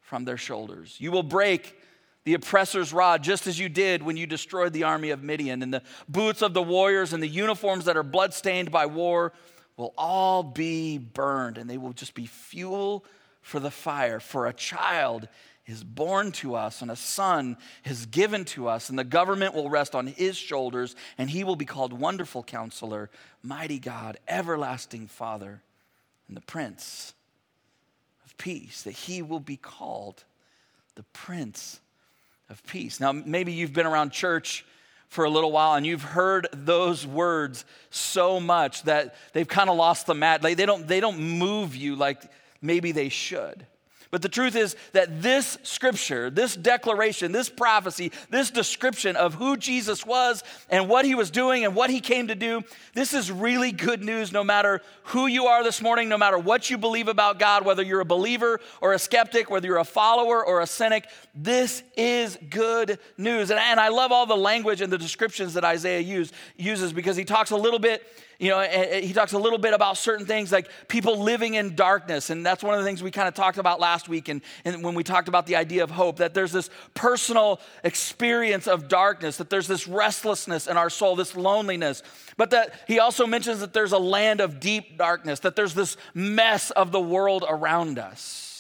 from 0.02 0.26
their 0.26 0.38
shoulders. 0.38 0.98
You 1.00 1.12
will 1.12 1.24
break 1.24 1.76
the 2.24 2.34
oppressor's 2.34 2.94
rod, 2.94 3.24
just 3.24 3.48
as 3.48 3.60
you 3.60 3.70
did 3.70 4.02
when 4.02 4.18
you 4.18 4.26
destroyed 4.26 4.74
the 4.74 4.84
army 4.84 5.10
of 5.10 5.24
Midian. 5.24 5.62
And 5.62 5.74
the 5.74 5.84
boots 6.08 6.42
of 6.42 6.54
the 6.54 6.64
warriors 6.64 7.14
and 7.14 7.22
the 7.22 7.28
uniforms 7.28 7.86
that 7.86 7.98
are 7.98 8.04
bloodstained 8.04 8.72
by 8.72 8.86
war 8.86 9.34
will 9.76 9.94
all 9.98 10.44
be 10.44 10.98
burned, 10.98 11.58
and 11.58 11.70
they 11.70 11.78
will 11.78 11.94
just 11.94 12.14
be 12.14 12.26
fuel 12.26 13.04
for 13.42 13.60
the 13.60 13.72
fire. 13.72 14.20
For 14.20 14.48
a 14.48 14.54
child 14.54 15.28
is 15.66 15.84
born 15.84 16.32
to 16.34 16.56
us, 16.56 16.82
and 16.82 16.92
a 16.92 16.96
son 16.96 17.58
is 17.86 18.06
given 18.06 18.46
to 18.46 18.68
us, 18.68 18.90
and 18.90 19.00
the 19.00 19.04
government 19.04 19.54
will 19.54 19.70
rest 19.70 19.96
on 19.96 20.08
his 20.08 20.38
shoulders, 20.38 20.96
and 21.18 21.30
he 21.30 21.44
will 21.44 21.56
be 21.56 21.66
called 21.66 21.94
Wonderful 21.94 22.44
Counselor, 22.44 23.10
Mighty 23.42 23.80
God, 23.80 24.18
Everlasting 24.28 25.08
Father, 25.08 25.62
and 26.28 26.38
the 26.38 26.42
Prince 26.42 27.14
of 28.26 28.38
Peace. 28.38 28.84
That 28.84 28.92
he 28.92 29.22
will 29.22 29.40
be 29.40 29.58
called 29.58 30.24
the 30.96 31.04
Prince 31.14 31.80
of 32.50 32.64
peace. 32.66 33.00
Now, 33.00 33.12
maybe 33.12 33.54
you've 33.54 33.74
been 33.74 33.86
around 33.86 34.12
church 34.12 34.66
for 35.08 35.26
a 35.26 35.30
little 35.30 35.52
while 35.52 35.76
and 35.76 35.86
you've 35.86 36.02
heard 36.02 36.48
those 36.52 37.06
words 37.06 37.66
so 37.90 38.40
much 38.40 38.84
that 38.84 39.16
they've 39.34 39.48
kind 39.48 39.70
of 39.70 39.78
lost 39.78 40.08
the 40.08 40.16
mat. 40.16 40.44
Like 40.44 40.58
they, 40.58 40.66
don't, 40.66 40.88
they 40.88 41.00
don't 41.00 41.20
move 41.20 41.76
you 41.76 41.96
like 41.96 42.22
maybe 42.62 42.92
they 42.92 43.10
should. 43.10 43.66
But 44.14 44.22
the 44.22 44.30
truth 44.30 44.56
is 44.56 44.76
that 44.92 45.24
this 45.24 45.58
scripture, 45.64 46.30
this 46.30 46.56
declaration, 46.56 47.32
this 47.32 47.50
prophecy, 47.50 48.12
this 48.30 48.52
description 48.52 49.16
of 49.16 49.34
who 49.34 49.58
Jesus 49.58 50.06
was 50.06 50.44
and 50.70 50.88
what 50.88 51.04
he 51.04 51.16
was 51.16 51.32
doing 51.32 51.66
and 51.66 51.74
what 51.74 51.90
he 51.90 52.00
came 52.00 52.28
to 52.28 52.36
do, 52.36 52.62
this 52.94 53.16
is 53.16 53.32
really 53.32 53.72
good 53.72 54.04
news 54.04 54.32
no 54.32 54.44
matter 54.44 54.84
who 55.06 55.26
you 55.26 55.48
are 55.48 55.64
this 55.64 55.82
morning, 55.82 56.10
no 56.10 56.18
matter 56.20 56.38
what 56.38 56.70
you 56.70 56.78
believe 56.78 57.08
about 57.08 57.40
God, 57.40 57.66
whether 57.66 57.82
you're 57.82 58.02
a 58.02 58.06
believer 58.06 58.60
or 58.82 58.94
a 58.94 59.00
skeptic, 59.00 59.50
whether 59.50 59.66
you're 59.66 59.78
a 59.78 59.84
follower 59.84 60.46
or 60.46 60.62
a 60.62 60.68
cynic. 60.68 61.08
This 61.34 61.82
is 61.98 62.38
good 62.52 63.00
news. 63.18 63.50
And, 63.50 63.60
I 63.80 63.88
love 63.88 64.12
all 64.12 64.28
the 64.28 64.38
language 64.38 64.82
and 64.82 64.94
the 64.94 65.00
descriptions 65.00 65.56
that 65.56 65.66
Isaiah 65.66 66.02
use, 66.02 66.32
uses 66.56 66.94
because 66.94 67.18
he 67.18 67.26
talks 67.26 67.50
a 67.50 67.58
little 67.58 67.80
bit 67.80 68.04
you 68.40 68.50
know, 68.50 68.62
he 68.62 69.14
talks 69.14 69.34
a 69.34 69.38
little 69.38 69.60
bit 69.60 69.74
about 69.74 69.98
certain 69.98 70.26
things 70.26 70.52
like 70.52 70.70
people 70.88 71.22
living 71.22 71.54
in 71.54 71.76
darkness. 71.76 72.30
And 72.30 72.46
that's 72.46 72.64
one 72.64 72.74
of 72.74 72.80
the 72.80 72.86
things 72.86 73.04
we 73.04 73.12
kind 73.12 73.28
of 73.28 73.34
talked 73.34 73.58
about 73.58 73.80
last 73.80 74.10
week. 74.10 74.30
And, 74.30 74.42
and 74.66 74.84
when 74.84 74.96
we 74.96 75.04
talked 75.04 75.28
about 75.28 75.46
the 75.46 75.56
idea 75.56 75.84
of 75.84 75.92
hope, 75.92 76.18
that 76.18 76.34
there's 76.34 76.52
this 76.52 76.70
personal 76.94 77.60
experience 77.84 78.68
of 78.68 78.88
darkness, 78.88 79.38
that 79.38 79.50
there's 79.50 79.68
this 79.68 79.88
restlessness 79.88 80.68
in 80.68 80.78
our 80.78 80.90
soul, 80.90 81.16
this 81.16 81.36
loneliness. 81.36 82.04
But 82.38 82.52
that 82.52 82.74
he 82.88 83.00
also 83.00 83.26
mentions 83.26 83.60
that 83.60 83.74
there's 83.74 83.92
a 83.92 83.98
land 84.00 84.42
of 84.42 84.60
deep 84.60 84.98
darkness, 84.98 85.40
that 85.42 85.56
there's 85.56 85.74
this 85.74 85.98
mess 86.14 86.72
of 86.72 86.92
the 86.92 87.02
world 87.02 87.46
around 87.48 88.00
us. 88.00 88.53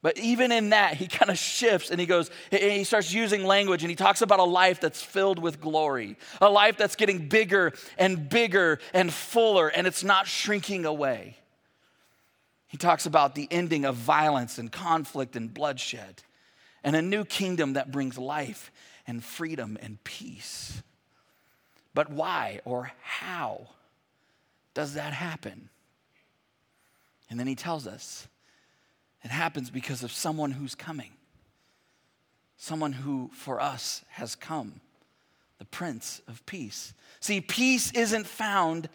But 0.00 0.16
even 0.18 0.52
in 0.52 0.70
that, 0.70 0.94
he 0.94 1.06
kind 1.08 1.30
of 1.30 1.38
shifts 1.38 1.90
and 1.90 2.00
he 2.00 2.06
goes, 2.06 2.30
he 2.50 2.84
starts 2.84 3.12
using 3.12 3.44
language 3.44 3.82
and 3.82 3.90
he 3.90 3.96
talks 3.96 4.22
about 4.22 4.38
a 4.38 4.44
life 4.44 4.80
that's 4.80 5.02
filled 5.02 5.38
with 5.38 5.60
glory, 5.60 6.16
a 6.40 6.48
life 6.48 6.76
that's 6.76 6.96
getting 6.96 7.28
bigger 7.28 7.72
and 7.98 8.28
bigger 8.28 8.78
and 8.94 9.12
fuller, 9.12 9.68
and 9.68 9.86
it's 9.86 10.04
not 10.04 10.26
shrinking 10.26 10.84
away. 10.84 11.36
He 12.68 12.76
talks 12.76 13.06
about 13.06 13.34
the 13.34 13.48
ending 13.50 13.84
of 13.84 13.96
violence 13.96 14.58
and 14.58 14.70
conflict 14.70 15.36
and 15.36 15.52
bloodshed, 15.52 16.22
and 16.84 16.94
a 16.94 17.02
new 17.02 17.24
kingdom 17.24 17.72
that 17.72 17.90
brings 17.90 18.18
life 18.18 18.70
and 19.06 19.24
freedom 19.24 19.78
and 19.80 20.02
peace. 20.04 20.82
But 21.94 22.10
why 22.10 22.60
or 22.64 22.92
how 23.02 23.68
does 24.74 24.94
that 24.94 25.14
happen? 25.14 25.70
And 27.30 27.40
then 27.40 27.46
he 27.46 27.54
tells 27.54 27.86
us 27.86 28.28
it 29.24 29.30
happens 29.30 29.70
because 29.70 30.02
of 30.02 30.12
someone 30.12 30.52
who's 30.52 30.74
coming, 30.74 31.10
someone 32.56 32.92
who 32.92 33.30
for 33.34 33.60
us 33.60 34.04
has 34.10 34.34
come, 34.34 34.80
the 35.58 35.64
Prince 35.64 36.20
of 36.28 36.44
Peace. 36.46 36.94
See, 37.20 37.40
peace 37.40 37.90
isn't 37.92 38.26
found 38.26 38.88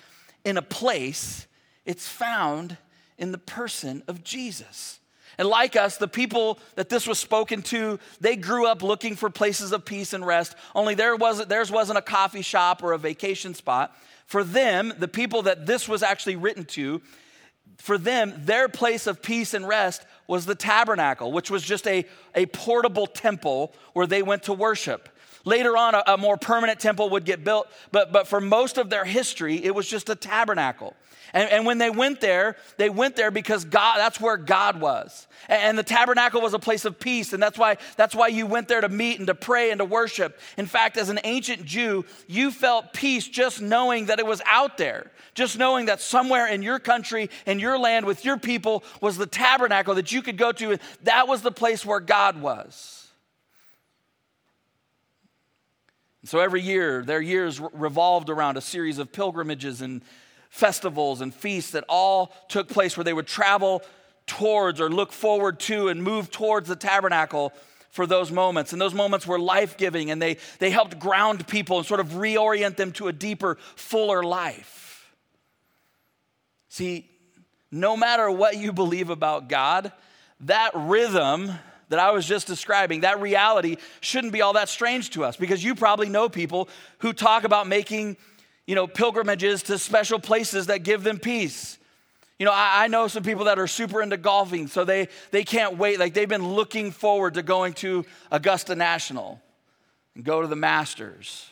in 0.45 0.57
a 0.57 0.61
place, 0.61 1.47
it's 1.85 2.07
found 2.07 2.77
in 3.17 3.31
the 3.31 3.37
person 3.37 4.03
of 4.07 4.23
Jesus. 4.23 4.99
And 5.37 5.47
like 5.47 5.75
us, 5.75 5.97
the 5.97 6.07
people 6.07 6.59
that 6.75 6.89
this 6.89 7.07
was 7.07 7.17
spoken 7.17 7.63
to, 7.63 7.99
they 8.21 8.35
grew 8.35 8.67
up 8.67 8.83
looking 8.83 9.15
for 9.15 9.29
places 9.29 9.71
of 9.71 9.83
peace 9.83 10.13
and 10.13 10.25
rest. 10.25 10.55
Only 10.75 10.93
there 10.93 11.15
wasn't, 11.15 11.49
theirs 11.49 11.71
wasn't 11.71 11.97
a 11.97 12.03
coffee 12.03 12.43
shop 12.43 12.83
or 12.83 12.93
a 12.93 12.99
vacation 12.99 13.55
spot. 13.55 13.95
For 14.27 14.43
them, 14.43 14.93
the 14.97 15.07
people 15.07 15.43
that 15.43 15.65
this 15.65 15.87
was 15.87 16.03
actually 16.03 16.35
written 16.35 16.65
to, 16.65 17.01
for 17.77 17.97
them, 17.97 18.33
their 18.37 18.69
place 18.69 19.07
of 19.07 19.21
peace 19.21 19.53
and 19.53 19.67
rest 19.67 20.05
was 20.33 20.47
the 20.47 20.55
tabernacle, 20.55 21.31
which 21.31 21.51
was 21.51 21.61
just 21.61 21.85
a, 21.85 22.03
a 22.33 22.47
portable 22.47 23.05
temple 23.05 23.71
where 23.93 24.07
they 24.07 24.23
went 24.23 24.41
to 24.41 24.51
worship. 24.51 25.07
Later 25.45 25.75
on, 25.75 25.93
a, 25.93 26.03
a, 26.07 26.17
more 26.17 26.37
permanent 26.37 26.79
temple 26.79 27.09
would 27.09 27.25
get 27.25 27.43
built, 27.43 27.67
but, 27.91 28.13
but 28.13 28.27
for 28.27 28.39
most 28.39 28.77
of 28.77 28.89
their 28.89 29.03
history, 29.03 29.63
it 29.63 29.75
was 29.75 29.87
just 29.87 30.09
a 30.09 30.15
tabernacle. 30.15 30.95
And, 31.33 31.49
and 31.49 31.65
when 31.65 31.79
they 31.79 31.89
went 31.89 32.21
there, 32.21 32.55
they 32.77 32.89
went 32.89 33.17
there 33.17 33.29
because 33.29 33.65
God, 33.65 33.97
that's 33.97 34.21
where 34.21 34.37
God 34.37 34.79
was. 34.79 35.27
And, 35.49 35.61
and 35.61 35.77
the 35.77 35.83
tabernacle 35.83 36.39
was 36.39 36.53
a 36.53 36.59
place 36.59 36.85
of 36.85 36.97
peace, 36.97 37.33
and 37.33 37.43
that's 37.43 37.57
why, 37.57 37.77
that's 37.97 38.15
why 38.15 38.27
you 38.27 38.45
went 38.45 38.69
there 38.69 38.79
to 38.79 38.87
meet 38.87 39.17
and 39.17 39.27
to 39.27 39.35
pray 39.35 39.71
and 39.71 39.79
to 39.79 39.85
worship. 39.85 40.39
In 40.57 40.65
fact, 40.65 40.95
as 40.95 41.09
an 41.09 41.19
ancient 41.25 41.65
Jew, 41.65 42.05
you 42.27 42.49
felt 42.49 42.93
peace 42.93 43.27
just 43.27 43.61
knowing 43.61 44.05
that 44.05 44.19
it 44.19 44.25
was 44.25 44.41
out 44.45 44.77
there, 44.77 45.11
just 45.33 45.57
knowing 45.57 45.87
that 45.87 45.99
somewhere 45.99 46.47
in 46.47 46.61
your 46.61 46.79
country, 46.79 47.29
in 47.45 47.59
your 47.59 47.77
land, 47.77 48.05
with 48.05 48.23
your 48.23 48.37
people, 48.37 48.83
was 49.01 49.17
the 49.17 49.25
tabernacle 49.25 49.95
that 49.95 50.13
you 50.13 50.21
could 50.21 50.37
go 50.37 50.53
to. 50.53 50.77
That 51.03 51.27
was 51.27 51.41
the 51.41 51.51
place 51.51 51.85
where 51.85 51.99
God 51.99 52.41
was. 52.41 53.02
So 56.25 56.39
every 56.39 56.61
year, 56.61 57.03
their 57.03 57.21
years 57.21 57.59
revolved 57.59 58.29
around 58.29 58.57
a 58.57 58.61
series 58.61 58.97
of 58.97 59.11
pilgrimages 59.11 59.81
and 59.81 60.01
festivals 60.49 61.19
and 61.19 61.33
feasts 61.33 61.71
that 61.71 61.83
all 61.89 62.33
took 62.47 62.69
place 62.69 62.95
where 62.95 63.03
they 63.03 63.13
would 63.13 63.27
travel 63.27 63.81
towards 64.25 64.79
or 64.79 64.89
look 64.89 65.11
forward 65.11 65.59
to 65.59 65.89
and 65.89 66.01
move 66.01 66.31
towards 66.31 66.69
the 66.69 66.75
tabernacle 66.75 67.51
for 67.89 68.07
those 68.07 68.31
moments. 68.31 68.71
And 68.71 68.81
those 68.81 68.93
moments 68.93 69.27
were 69.27 69.39
life 69.39 69.77
giving 69.77 70.11
and 70.11 70.21
they, 70.21 70.37
they 70.59 70.69
helped 70.69 70.97
ground 70.97 71.45
people 71.47 71.77
and 71.77 71.85
sort 71.85 71.99
of 71.99 72.09
reorient 72.09 72.77
them 72.77 72.91
to 72.93 73.07
a 73.07 73.13
deeper, 73.13 73.57
fuller 73.75 74.23
life. 74.23 75.13
See, 76.69 77.09
no 77.69 77.97
matter 77.97 78.31
what 78.31 78.57
you 78.57 78.71
believe 78.71 79.09
about 79.09 79.49
God, 79.49 79.91
that 80.41 80.71
rhythm 80.73 81.51
that 81.89 81.99
I 81.99 82.11
was 82.11 82.25
just 82.25 82.47
describing, 82.47 83.01
that 83.01 83.21
reality 83.21 83.77
shouldn't 84.01 84.33
be 84.33 84.41
all 84.41 84.53
that 84.53 84.69
strange 84.69 85.11
to 85.11 85.23
us 85.23 85.37
because 85.37 85.63
you 85.63 85.75
probably 85.75 86.09
know 86.09 86.29
people 86.29 86.69
who 86.99 87.13
talk 87.13 87.43
about 87.43 87.67
making 87.67 88.17
you 88.65 88.75
know, 88.75 88.87
pilgrimages 88.87 89.63
to 89.63 89.77
special 89.77 90.19
places 90.19 90.67
that 90.67 90.83
give 90.83 91.03
them 91.03 91.19
peace. 91.19 91.77
You 92.39 92.45
know, 92.45 92.51
I, 92.53 92.85
I, 92.85 92.87
know 92.87 93.07
some 93.07 93.23
people 93.23 93.45
that 93.45 93.59
are 93.59 93.67
super 93.67 94.01
into 94.01 94.17
golfing, 94.17 94.67
so 94.67 94.83
they, 94.85 95.09
they 95.31 95.43
can't 95.43 95.77
wait. 95.77 95.99
Like 95.99 96.13
they've 96.13 96.27
been 96.27 96.47
looking 96.47 96.91
forward 96.91 97.35
to 97.35 97.43
going 97.43 97.73
to 97.75 98.05
Augusta 98.31 98.75
National 98.75 99.41
and 100.15 100.23
go 100.23 100.41
to 100.41 100.47
the 100.47 100.55
Masters. 100.55 101.49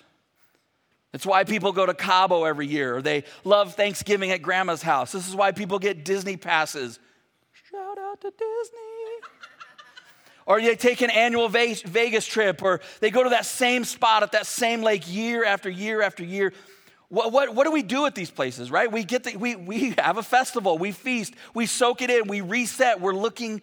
It's 1.14 1.26
why 1.26 1.44
people 1.44 1.74
go 1.74 1.86
to 1.86 1.94
Cabo 1.94 2.46
every 2.46 2.68
year, 2.68 3.02
they 3.02 3.26
love 3.44 3.76
Thanksgiving 3.76 4.32
at 4.32 4.42
grandma's 4.42 4.82
house. 4.82 5.12
This 5.12 5.28
is 5.28 5.36
why 5.36 5.52
people 5.52 5.78
get 5.78 6.06
Disney 6.06 6.38
passes. 6.38 7.00
Shout 7.70 7.98
out 7.98 8.22
to 8.22 8.32
Disney. 8.32 9.01
Or 10.46 10.62
they 10.62 10.76
take 10.76 11.02
an 11.02 11.10
annual 11.10 11.50
Vegas 11.50 12.26
trip, 12.26 12.62
or 12.64 12.82
they 13.00 13.12
go 13.12 13.24
to 13.24 13.30
that 13.30 13.46
same 13.46 13.84
spot 13.84 14.24
at 14.24 14.32
that 14.34 14.46
same 14.46 14.82
lake 14.82 15.04
year 15.12 15.44
after 15.46 15.70
year 15.70 16.02
after 16.02 16.24
year 16.24 16.54
what, 17.12 17.34
what, 17.34 17.54
what 17.54 17.66
do 17.66 17.72
we 17.72 17.84
do 17.84 18.06
at 18.06 18.16
these 18.16 18.32
places, 18.32 18.72
right? 18.72 18.90
We, 18.90 19.04
get 19.04 19.26
the, 19.26 19.36
we, 19.36 19.58
we 19.58 19.94
have 19.98 20.18
a 20.18 20.24
festival, 20.24 20.78
we 20.78 20.94
feast, 20.94 21.34
we 21.54 21.66
soak 21.66 22.02
it 22.02 22.10
in, 22.10 22.30
we 22.30 22.40
reset, 22.40 23.02
we're 23.02 23.14
looking, 23.14 23.62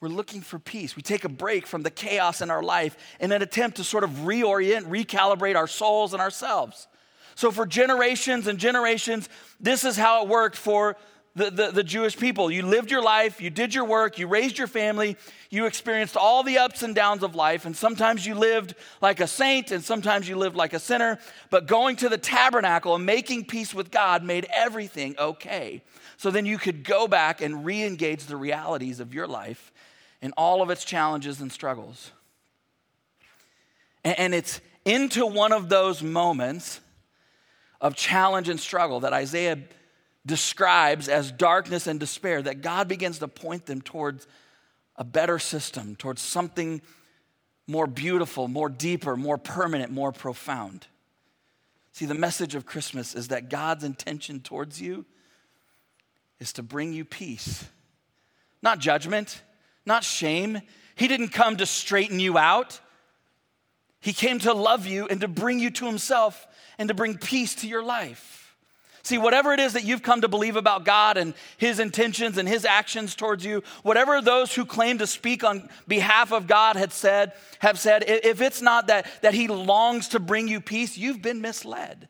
we're 0.00 0.08
looking 0.08 0.40
for 0.40 0.58
peace. 0.58 0.96
We 0.96 1.02
take 1.02 1.22
a 1.22 1.28
break 1.28 1.64
from 1.64 1.84
the 1.84 1.92
chaos 1.92 2.40
in 2.40 2.50
our 2.50 2.60
life 2.60 2.96
in 3.20 3.30
an 3.30 3.40
attempt 3.40 3.76
to 3.76 3.84
sort 3.84 4.02
of 4.02 4.10
reorient, 4.10 4.88
recalibrate 4.88 5.54
our 5.54 5.68
souls 5.68 6.12
and 6.12 6.20
ourselves. 6.20 6.88
So, 7.36 7.52
for 7.52 7.66
generations 7.66 8.48
and 8.48 8.58
generations, 8.58 9.28
this 9.60 9.84
is 9.84 9.96
how 9.96 10.24
it 10.24 10.28
worked 10.28 10.56
for 10.56 10.96
the, 11.34 11.50
the, 11.50 11.70
the, 11.70 11.84
Jewish 11.84 12.16
people. 12.16 12.50
You 12.50 12.62
lived 12.62 12.90
your 12.90 13.02
life, 13.02 13.40
you 13.40 13.48
did 13.48 13.74
your 13.74 13.86
work, 13.86 14.18
you 14.18 14.26
raised 14.26 14.58
your 14.58 14.66
family, 14.66 15.16
you 15.48 15.64
experienced 15.64 16.16
all 16.16 16.42
the 16.42 16.58
ups 16.58 16.82
and 16.82 16.94
downs 16.94 17.22
of 17.22 17.34
life, 17.34 17.64
and 17.64 17.74
sometimes 17.74 18.26
you 18.26 18.34
lived 18.34 18.74
like 19.00 19.20
a 19.20 19.26
saint 19.26 19.70
and 19.70 19.82
sometimes 19.82 20.28
you 20.28 20.36
lived 20.36 20.56
like 20.56 20.74
a 20.74 20.78
sinner. 20.78 21.18
But 21.48 21.66
going 21.66 21.96
to 21.96 22.10
the 22.10 22.18
tabernacle 22.18 22.94
and 22.94 23.06
making 23.06 23.46
peace 23.46 23.72
with 23.72 23.90
God 23.90 24.22
made 24.22 24.46
everything 24.52 25.14
okay. 25.18 25.82
So 26.18 26.30
then 26.30 26.44
you 26.44 26.58
could 26.58 26.84
go 26.84 27.08
back 27.08 27.40
and 27.40 27.64
re 27.64 27.82
engage 27.82 28.26
the 28.26 28.36
realities 28.36 29.00
of 29.00 29.14
your 29.14 29.26
life 29.26 29.72
and 30.20 30.34
all 30.36 30.60
of 30.60 30.68
its 30.68 30.84
challenges 30.84 31.40
and 31.40 31.50
struggles. 31.50 32.12
And, 34.04 34.18
and 34.18 34.34
it's 34.34 34.60
into 34.84 35.24
one 35.24 35.52
of 35.52 35.70
those 35.70 36.02
moments 36.02 36.80
of 37.80 37.96
challenge 37.96 38.48
and 38.48 38.60
struggle 38.60 39.00
that 39.00 39.12
Isaiah 39.12 39.58
describes 40.24 41.08
as 41.08 41.32
darkness 41.32 41.86
and 41.86 41.98
despair, 41.98 42.42
that 42.42 42.62
God 42.62 42.88
begins 42.88 43.18
to 43.18 43.28
point 43.28 43.66
them 43.66 43.80
towards 43.80 44.26
a 44.96 45.04
better 45.04 45.38
system, 45.38 45.96
towards 45.96 46.22
something 46.22 46.80
more 47.66 47.86
beautiful, 47.86 48.48
more 48.48 48.68
deeper, 48.68 49.16
more 49.16 49.38
permanent, 49.38 49.90
more 49.90 50.12
profound. 50.12 50.86
See, 51.92 52.06
the 52.06 52.14
message 52.14 52.54
of 52.54 52.66
Christmas 52.66 53.14
is 53.14 53.28
that 53.28 53.50
God's 53.50 53.84
intention 53.84 54.40
towards 54.40 54.80
you 54.80 55.04
is 56.40 56.52
to 56.54 56.62
bring 56.62 56.92
you 56.92 57.04
peace, 57.04 57.64
not 58.62 58.78
judgment, 58.78 59.42
not 59.84 60.04
shame. 60.04 60.60
He 60.94 61.08
didn't 61.08 61.28
come 61.28 61.56
to 61.56 61.66
straighten 61.66 62.20
you 62.20 62.38
out. 62.38 62.80
He 64.00 64.12
came 64.12 64.38
to 64.40 64.52
love 64.52 64.86
you 64.86 65.06
and 65.06 65.20
to 65.20 65.28
bring 65.28 65.60
you 65.60 65.70
to 65.70 65.86
Himself 65.86 66.46
and 66.78 66.88
to 66.88 66.94
bring 66.94 67.16
peace 67.18 67.54
to 67.56 67.68
your 67.68 67.84
life. 67.84 68.41
See, 69.04 69.18
whatever 69.18 69.52
it 69.52 69.58
is 69.58 69.72
that 69.72 69.84
you've 69.84 70.02
come 70.02 70.20
to 70.20 70.28
believe 70.28 70.54
about 70.54 70.84
God 70.84 71.16
and 71.16 71.34
His 71.56 71.80
intentions 71.80 72.38
and 72.38 72.48
His 72.48 72.64
actions 72.64 73.16
towards 73.16 73.44
you, 73.44 73.64
whatever 73.82 74.20
those 74.20 74.54
who 74.54 74.64
claim 74.64 74.98
to 74.98 75.06
speak 75.08 75.42
on 75.42 75.68
behalf 75.88 76.32
of 76.32 76.46
God 76.46 76.76
had 76.76 76.92
said, 76.92 77.32
have 77.58 77.80
said, 77.80 78.04
if 78.06 78.40
it's 78.40 78.62
not 78.62 78.86
that, 78.86 79.06
that 79.22 79.34
He 79.34 79.48
longs 79.48 80.08
to 80.08 80.20
bring 80.20 80.46
you 80.46 80.60
peace, 80.60 80.96
you've 80.96 81.20
been 81.20 81.40
misled. 81.40 82.08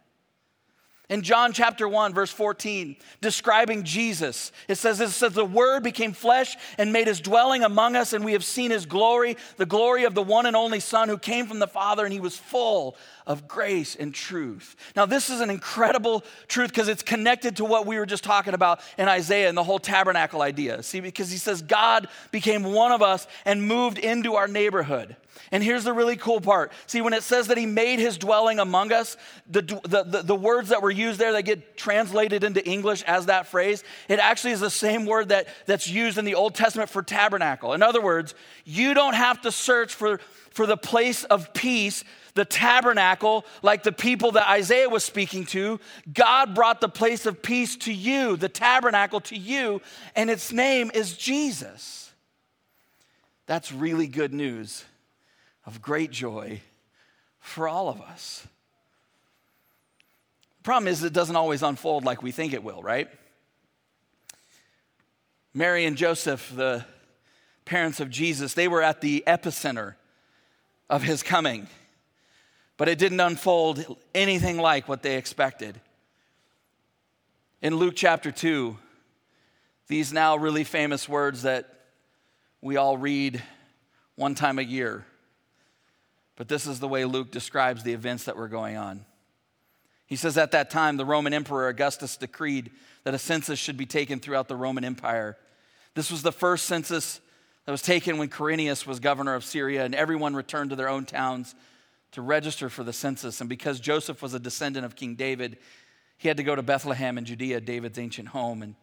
In 1.13 1.21
John 1.21 1.53
chapter 1.53 1.87
1, 1.87 2.15
verse 2.15 2.31
14, 2.31 2.97
describing 3.21 3.85
Jesus, 3.85 4.51
it 4.67 4.77
says, 4.77 4.99
it 4.99 5.11
says, 5.11 5.35
The 5.35 5.45
Word 5.45 5.83
became 5.83 6.15
flesh 6.15 6.57
and 6.79 6.91
made 6.91 7.07
his 7.07 7.21
dwelling 7.21 7.65
among 7.65 7.97
us, 7.97 8.15
and 8.15 8.25
we 8.25 8.33
have 8.33 8.45
seen 8.45 8.71
his 8.71 8.87
glory, 8.87 9.37
the 9.59 9.67
glory 9.67 10.05
of 10.05 10.15
the 10.15 10.23
one 10.23 10.47
and 10.47 10.57
only 10.57 10.81
Son 10.81 11.11
who 11.11 11.19
came 11.19 11.47
from 11.47 11.59
the 11.59 11.67
Father, 11.67 12.05
and 12.05 12.15
he 12.15 12.21
was 12.21 12.39
full 12.39 12.97
of 13.27 13.47
grace 13.47 13.95
and 13.95 14.15
truth. 14.15 14.77
Now, 14.97 15.07
this 15.07 15.31
is 15.31 15.41
an 15.41 15.51
incredible 15.51 16.25
truth 16.49 16.71
because 16.71 16.89
it's 16.89 17.03
connected 17.03 17.57
to 17.57 17.65
what 17.65 17.87
we 17.87 17.99
were 17.99 18.07
just 18.07 18.25
talking 18.25 18.55
about 18.55 18.81
in 18.99 19.09
Isaiah 19.09 19.49
and 19.49 19.57
the 19.57 19.65
whole 19.65 19.79
tabernacle 19.79 20.43
idea. 20.43 20.83
See, 20.83 21.01
because 21.01 21.31
he 21.31 21.39
says, 21.39 21.63
God 21.63 22.09
became 22.31 22.65
one 22.65 22.93
of 22.93 23.03
us 23.03 23.27
and 23.45 23.67
moved 23.67 23.99
into 23.99 24.35
our 24.35 24.49
neighborhood. 24.49 25.17
And 25.51 25.63
here's 25.63 25.85
the 25.85 25.93
really 25.93 26.17
cool 26.17 26.41
part. 26.41 26.73
See, 26.87 27.01
when 27.01 27.13
it 27.13 27.23
says 27.23 27.49
that 27.49 27.59
he 27.59 27.67
made 27.67 27.99
his 27.99 28.17
dwelling 28.17 28.59
among 28.59 28.93
us, 28.93 29.17
the, 29.49 29.63
the, 29.63 30.03
the, 30.03 30.23
the, 30.23 30.35
words 30.35 30.71
that 30.71 30.83
were 30.83 30.91
used 30.91 31.19
there 31.19 31.33
that 31.33 31.43
get 31.43 31.77
translated 31.77 32.43
into 32.45 32.67
English 32.67 33.03
as 33.03 33.27
that 33.27 33.47
phrase, 33.47 33.85
it 34.09 34.19
actually 34.19 34.53
is 34.53 34.61
the 34.61 34.71
same 34.71 35.05
word 35.05 35.29
that, 35.29 35.49
that's 35.67 35.89
used 35.89 36.19
in 36.19 36.25
the 36.25 36.35
Old 36.35 36.55
Testament 36.55 36.91
for 36.91 37.03
tabernacle. 37.03 37.75
In 37.75 37.83
other 37.83 38.01
words, 38.01 38.35
you 38.65 38.95
don't 38.95 39.15
have 39.15 39.43
to 39.43 39.53
search 39.53 39.95
for, 39.95 40.21
for 40.51 40.67
the 40.67 40.77
place 40.77 41.25
of 41.25 41.53
peace, 41.53 42.03
the 42.35 42.45
tabernacle, 42.45 43.45
like 43.63 43.83
the 43.83 43.93
people 43.93 44.33
that 44.33 44.49
Isaiah 44.49 44.89
was 44.89 45.05
speaking 45.05 45.45
to. 45.47 45.81
God 46.13 46.55
brought 46.55 46.81
the 46.81 46.89
place 46.89 47.27
of 47.27 47.43
peace 47.43 47.77
to 47.77 47.93
you, 47.93 48.37
the 48.37 48.49
tabernacle 48.49 49.21
to 49.23 49.37
you, 49.37 49.83
and 50.17 50.31
its 50.31 50.53
name 50.53 50.91
is 50.95 51.17
Jesus. 51.17 52.13
That's 53.47 53.73
really 53.73 54.07
good 54.07 54.33
news 54.33 54.85
of 55.67 55.83
great 55.83 56.11
joy 56.11 56.61
for 57.39 57.69
all 57.69 57.89
of 57.89 58.01
us. 58.01 58.47
The 60.59 60.65
problem 60.65 60.89
is, 60.89 61.03
it 61.03 61.13
doesn't 61.13 61.37
always 61.37 61.63
unfold 61.63 62.05
like 62.05 62.23
we 62.23 62.31
think 62.31 62.53
it 62.53 62.63
will, 62.63 62.83
right? 62.83 63.09
Mary 65.53 65.85
and 65.85 65.97
Joseph, 65.97 66.51
the 66.55 66.87
parents 67.65 68.01
of 68.01 68.09
Jesus, 68.09 68.55
they 68.55 68.69
were 68.69 68.81
at 68.81 69.01
the 69.01 69.23
epicenter 69.27 69.95
of 70.89 71.03
his 71.03 71.23
coming, 71.23 71.67
but 72.83 72.89
it 72.89 72.99
didn't 72.99 73.21
unfold 73.21 73.97
anything 74.13 74.59
like 74.59 74.89
what 74.89 75.05
they 75.05 75.17
expected. 75.17 75.81
In 77.61 77.77
Luke 77.77 77.95
chapter 77.95 78.33
2, 78.33 78.77
these 79.87 80.13
now 80.13 80.35
really 80.35 80.65
famous 80.65 81.09
words 81.09 81.43
that 81.43 81.73
we 82.61 82.77
all 82.77 82.97
read 82.97 83.41
one 84.17 84.35
time 84.35 84.59
a 84.59 84.63
year 84.63 85.07
but 86.35 86.49
this 86.49 86.67
is 86.67 86.81
the 86.81 86.89
way 86.89 87.05
Luke 87.05 87.31
describes 87.31 87.85
the 87.85 87.93
events 87.93 88.25
that 88.25 88.37
were 88.37 88.49
going 88.49 88.77
on. 88.77 89.05
He 90.07 90.17
says, 90.17 90.37
At 90.37 90.51
that 90.51 90.71
time, 90.71 90.97
the 90.97 91.05
Roman 91.05 91.33
Emperor 91.33 91.69
Augustus 91.69 92.17
decreed 92.17 92.73
that 93.05 93.15
a 93.15 93.19
census 93.19 93.61
should 93.61 93.77
be 93.77 93.87
taken 93.87 94.19
throughout 94.19 94.49
the 94.49 94.57
Roman 94.57 94.85
Empire. 94.85 95.39
This 95.95 96.11
was 96.11 96.23
the 96.23 96.33
first 96.33 96.65
census 96.65 97.21
that 97.65 97.71
was 97.71 97.83
taken 97.83 98.19
when 98.19 98.29
Quirinius 98.29 98.89
was 98.89 98.99
governor 98.99 99.37
of 99.37 99.45
Syria, 99.45 99.85
and 99.85 99.95
everyone 99.95 100.35
returned 100.35 100.71
to 100.71 100.77
their 100.77 100.89
own 100.89 101.05
towns 101.05 101.55
to 102.13 102.23
register 102.23 102.69
for 102.69 102.85
the 102.85 102.93
census. 102.93 103.41
And 103.41 103.49
because 103.51 103.81
Joseph 103.81 104.23
was 104.23 104.35
a 104.35 104.39
descendant 104.39 104.85
of 104.85 104.95
King 104.95 105.15
David, 105.15 105.59
he 106.19 106.29
had 106.29 106.37
to 106.37 106.43
go 106.43 106.55
to 106.55 106.63
Bethlehem 106.63 107.19
in 107.19 107.25
Judea, 107.25 107.61
David's 107.61 107.99
ancient 107.99 108.29
home. 108.29 108.63
And 108.63 108.75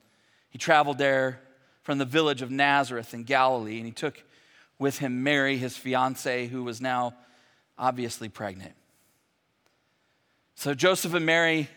he 0.49 0.57
traveled 0.57 0.97
there 0.97 1.41
from 1.83 1.97
the 1.97 2.05
village 2.05 2.41
of 2.41 2.51
Nazareth 2.51 3.13
in 3.13 3.23
Galilee, 3.23 3.77
and 3.77 3.85
he 3.85 3.91
took 3.91 4.23
with 4.77 4.99
him 4.99 5.23
Mary, 5.23 5.57
his 5.57 5.77
fiancee, 5.77 6.47
who 6.47 6.63
was 6.63 6.81
now 6.81 7.13
obviously 7.77 8.29
pregnant. 8.29 8.73
So 10.55 10.73
Joseph 10.73 11.13
and 11.13 11.25
Mary, 11.25 11.69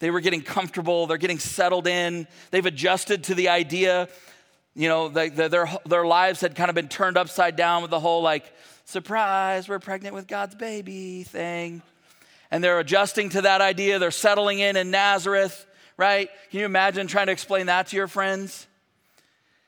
they 0.00 0.10
were 0.10 0.20
getting 0.20 0.42
comfortable, 0.42 1.06
they're 1.06 1.18
getting 1.18 1.38
settled 1.38 1.86
in, 1.86 2.26
they've 2.50 2.66
adjusted 2.66 3.24
to 3.24 3.34
the 3.34 3.48
idea. 3.48 4.08
You 4.74 4.88
know, 4.88 5.08
they, 5.08 5.28
their, 5.28 5.68
their 5.86 6.04
lives 6.04 6.40
had 6.40 6.54
kind 6.54 6.68
of 6.68 6.74
been 6.74 6.88
turned 6.88 7.16
upside 7.16 7.56
down 7.56 7.82
with 7.82 7.90
the 7.90 8.00
whole 8.00 8.22
like, 8.22 8.52
surprise, 8.88 9.68
we're 9.68 9.78
pregnant 9.78 10.14
with 10.14 10.26
God's 10.26 10.54
baby 10.54 11.22
thing. 11.22 11.82
And 12.50 12.64
they're 12.64 12.80
adjusting 12.80 13.28
to 13.30 13.42
that 13.42 13.60
idea. 13.60 13.98
They're 13.98 14.10
settling 14.10 14.58
in 14.58 14.76
in 14.76 14.90
Nazareth, 14.90 15.66
right? 15.96 16.30
Can 16.50 16.60
you 16.60 16.66
imagine 16.66 17.06
trying 17.06 17.26
to 17.26 17.32
explain 17.32 17.66
that 17.66 17.88
to 17.88 17.96
your 17.96 18.08
friends? 18.08 18.66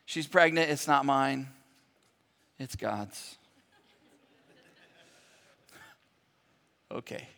She's 0.06 0.26
pregnant, 0.26 0.70
it's 0.70 0.88
not 0.88 1.04
mine, 1.04 1.48
it's 2.58 2.74
God's. 2.74 3.36
Okay. 6.90 7.28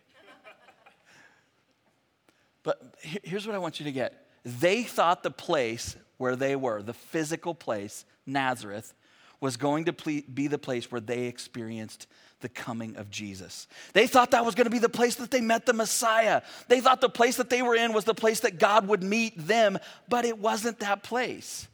But 2.62 2.80
here's 3.00 3.46
what 3.46 3.54
I 3.54 3.58
want 3.58 3.80
you 3.80 3.84
to 3.84 3.92
get 3.92 4.24
they 4.44 4.82
thought 4.84 5.22
the 5.22 5.30
place 5.30 5.96
where 6.16 6.36
they 6.36 6.56
were, 6.56 6.82
the 6.82 6.94
physical 6.94 7.54
place, 7.54 8.04
Nazareth, 8.24 8.94
was 9.42 9.56
going 9.56 9.84
to 9.86 9.92
be 9.92 10.46
the 10.46 10.56
place 10.56 10.90
where 10.90 11.00
they 11.00 11.24
experienced 11.24 12.06
the 12.40 12.48
coming 12.48 12.96
of 12.96 13.10
Jesus. 13.10 13.66
They 13.92 14.06
thought 14.06 14.30
that 14.30 14.44
was 14.44 14.54
going 14.54 14.66
to 14.66 14.70
be 14.70 14.78
the 14.78 14.88
place 14.88 15.16
that 15.16 15.32
they 15.32 15.40
met 15.40 15.66
the 15.66 15.72
Messiah. 15.72 16.42
They 16.68 16.80
thought 16.80 17.00
the 17.00 17.08
place 17.08 17.36
that 17.36 17.50
they 17.50 17.60
were 17.60 17.74
in 17.74 17.92
was 17.92 18.04
the 18.04 18.14
place 18.14 18.40
that 18.40 18.60
God 18.60 18.86
would 18.86 19.02
meet 19.02 19.36
them, 19.46 19.78
but 20.08 20.24
it 20.24 20.38
wasn't 20.38 20.78
that 20.78 21.02
place. 21.02 21.66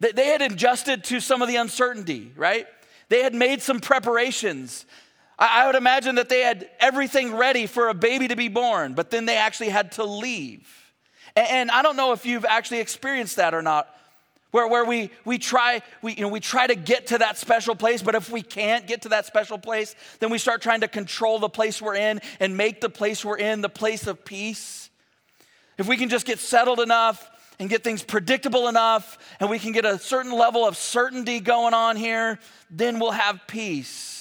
They 0.00 0.28
had 0.28 0.40
adjusted 0.40 1.04
to 1.04 1.20
some 1.20 1.42
of 1.42 1.48
the 1.48 1.56
uncertainty, 1.56 2.32
right? 2.34 2.66
They 3.10 3.22
had 3.22 3.34
made 3.34 3.60
some 3.60 3.80
preparations. 3.80 4.86
I, 5.38 5.66
would 5.66 5.74
imagine 5.74 6.14
that 6.14 6.30
they 6.30 6.40
had 6.40 6.70
everything 6.80 7.34
ready 7.34 7.66
for 7.66 7.88
a 7.88 7.94
baby 7.94 8.28
to 8.28 8.36
be 8.36 8.48
born, 8.48 8.94
but 8.94 9.10
then 9.10 9.26
they 9.26 9.36
actually 9.36 9.68
had 9.68 9.92
to 9.92 10.04
leave. 10.04 10.66
And 11.36 11.70
I 11.70 11.82
don't 11.82 11.96
know 11.96 12.12
if 12.12 12.24
you've 12.24 12.46
actually 12.46 12.80
experienced 12.80 13.36
that 13.36 13.52
or 13.52 13.60
not. 13.60 13.94
Where, 14.50 14.66
where 14.66 14.84
we, 14.84 15.10
we, 15.24 15.38
try, 15.38 15.82
we, 16.02 16.14
you 16.14 16.22
know, 16.22 16.28
we 16.28 16.40
try 16.40 16.66
to 16.66 16.74
get 16.74 17.08
to 17.08 17.18
that 17.18 17.38
special 17.38 17.76
place, 17.76 18.02
but 18.02 18.14
if 18.14 18.30
we 18.30 18.42
can't 18.42 18.86
get 18.86 19.02
to 19.02 19.10
that 19.10 19.26
special 19.26 19.58
place, 19.58 19.94
then 20.18 20.30
we 20.30 20.38
start 20.38 20.60
trying 20.60 20.80
to 20.80 20.88
control 20.88 21.38
the 21.38 21.48
place 21.48 21.80
we're 21.80 21.94
in 21.94 22.20
and 22.40 22.56
make 22.56 22.80
the 22.80 22.90
place 22.90 23.24
we're 23.24 23.38
in 23.38 23.60
the 23.60 23.68
place 23.68 24.06
of 24.06 24.24
peace. 24.24 24.90
If 25.78 25.86
we 25.86 25.96
can 25.96 26.08
just 26.08 26.26
get 26.26 26.40
settled 26.40 26.80
enough 26.80 27.30
and 27.60 27.70
get 27.70 27.84
things 27.84 28.02
predictable 28.02 28.66
enough 28.66 29.18
and 29.38 29.48
we 29.48 29.58
can 29.58 29.72
get 29.72 29.84
a 29.84 29.98
certain 29.98 30.32
level 30.32 30.66
of 30.66 30.76
certainty 30.76 31.38
going 31.40 31.74
on 31.74 31.96
here, 31.96 32.38
then 32.70 32.98
we'll 32.98 33.12
have 33.12 33.40
peace 33.46 34.19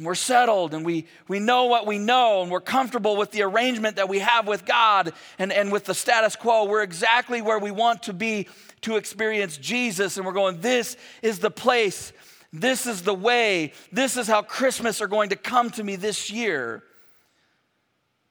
we're 0.00 0.14
settled 0.14 0.74
and 0.74 0.84
we, 0.84 1.06
we 1.28 1.38
know 1.38 1.64
what 1.66 1.86
we 1.86 1.98
know 1.98 2.42
and 2.42 2.50
we're 2.50 2.60
comfortable 2.60 3.16
with 3.16 3.30
the 3.30 3.42
arrangement 3.42 3.96
that 3.96 4.08
we 4.08 4.18
have 4.20 4.46
with 4.46 4.64
God 4.64 5.12
and, 5.38 5.52
and 5.52 5.70
with 5.70 5.84
the 5.84 5.94
status 5.94 6.34
quo. 6.34 6.64
We're 6.64 6.82
exactly 6.82 7.42
where 7.42 7.58
we 7.58 7.70
want 7.70 8.04
to 8.04 8.12
be 8.12 8.48
to 8.82 8.96
experience 8.96 9.56
Jesus. 9.56 10.16
And 10.16 10.26
we're 10.26 10.32
going, 10.32 10.60
this 10.60 10.96
is 11.22 11.38
the 11.38 11.50
place, 11.50 12.12
this 12.52 12.86
is 12.86 13.02
the 13.02 13.14
way, 13.14 13.72
this 13.92 14.16
is 14.16 14.26
how 14.26 14.42
Christmas 14.42 15.00
are 15.00 15.06
going 15.08 15.30
to 15.30 15.36
come 15.36 15.70
to 15.70 15.84
me 15.84 15.96
this 15.96 16.30
year. 16.30 16.82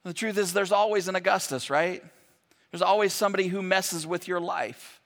The 0.04 0.14
truth 0.14 0.38
is, 0.38 0.52
there's 0.52 0.72
always 0.72 1.08
an 1.08 1.16
Augustus, 1.16 1.70
right? 1.70 2.04
There's 2.72 2.82
always 2.82 3.14
somebody 3.14 3.48
who 3.48 3.62
messes 3.62 4.08
with 4.08 4.28
your 4.28 4.40
life. 4.40 5.00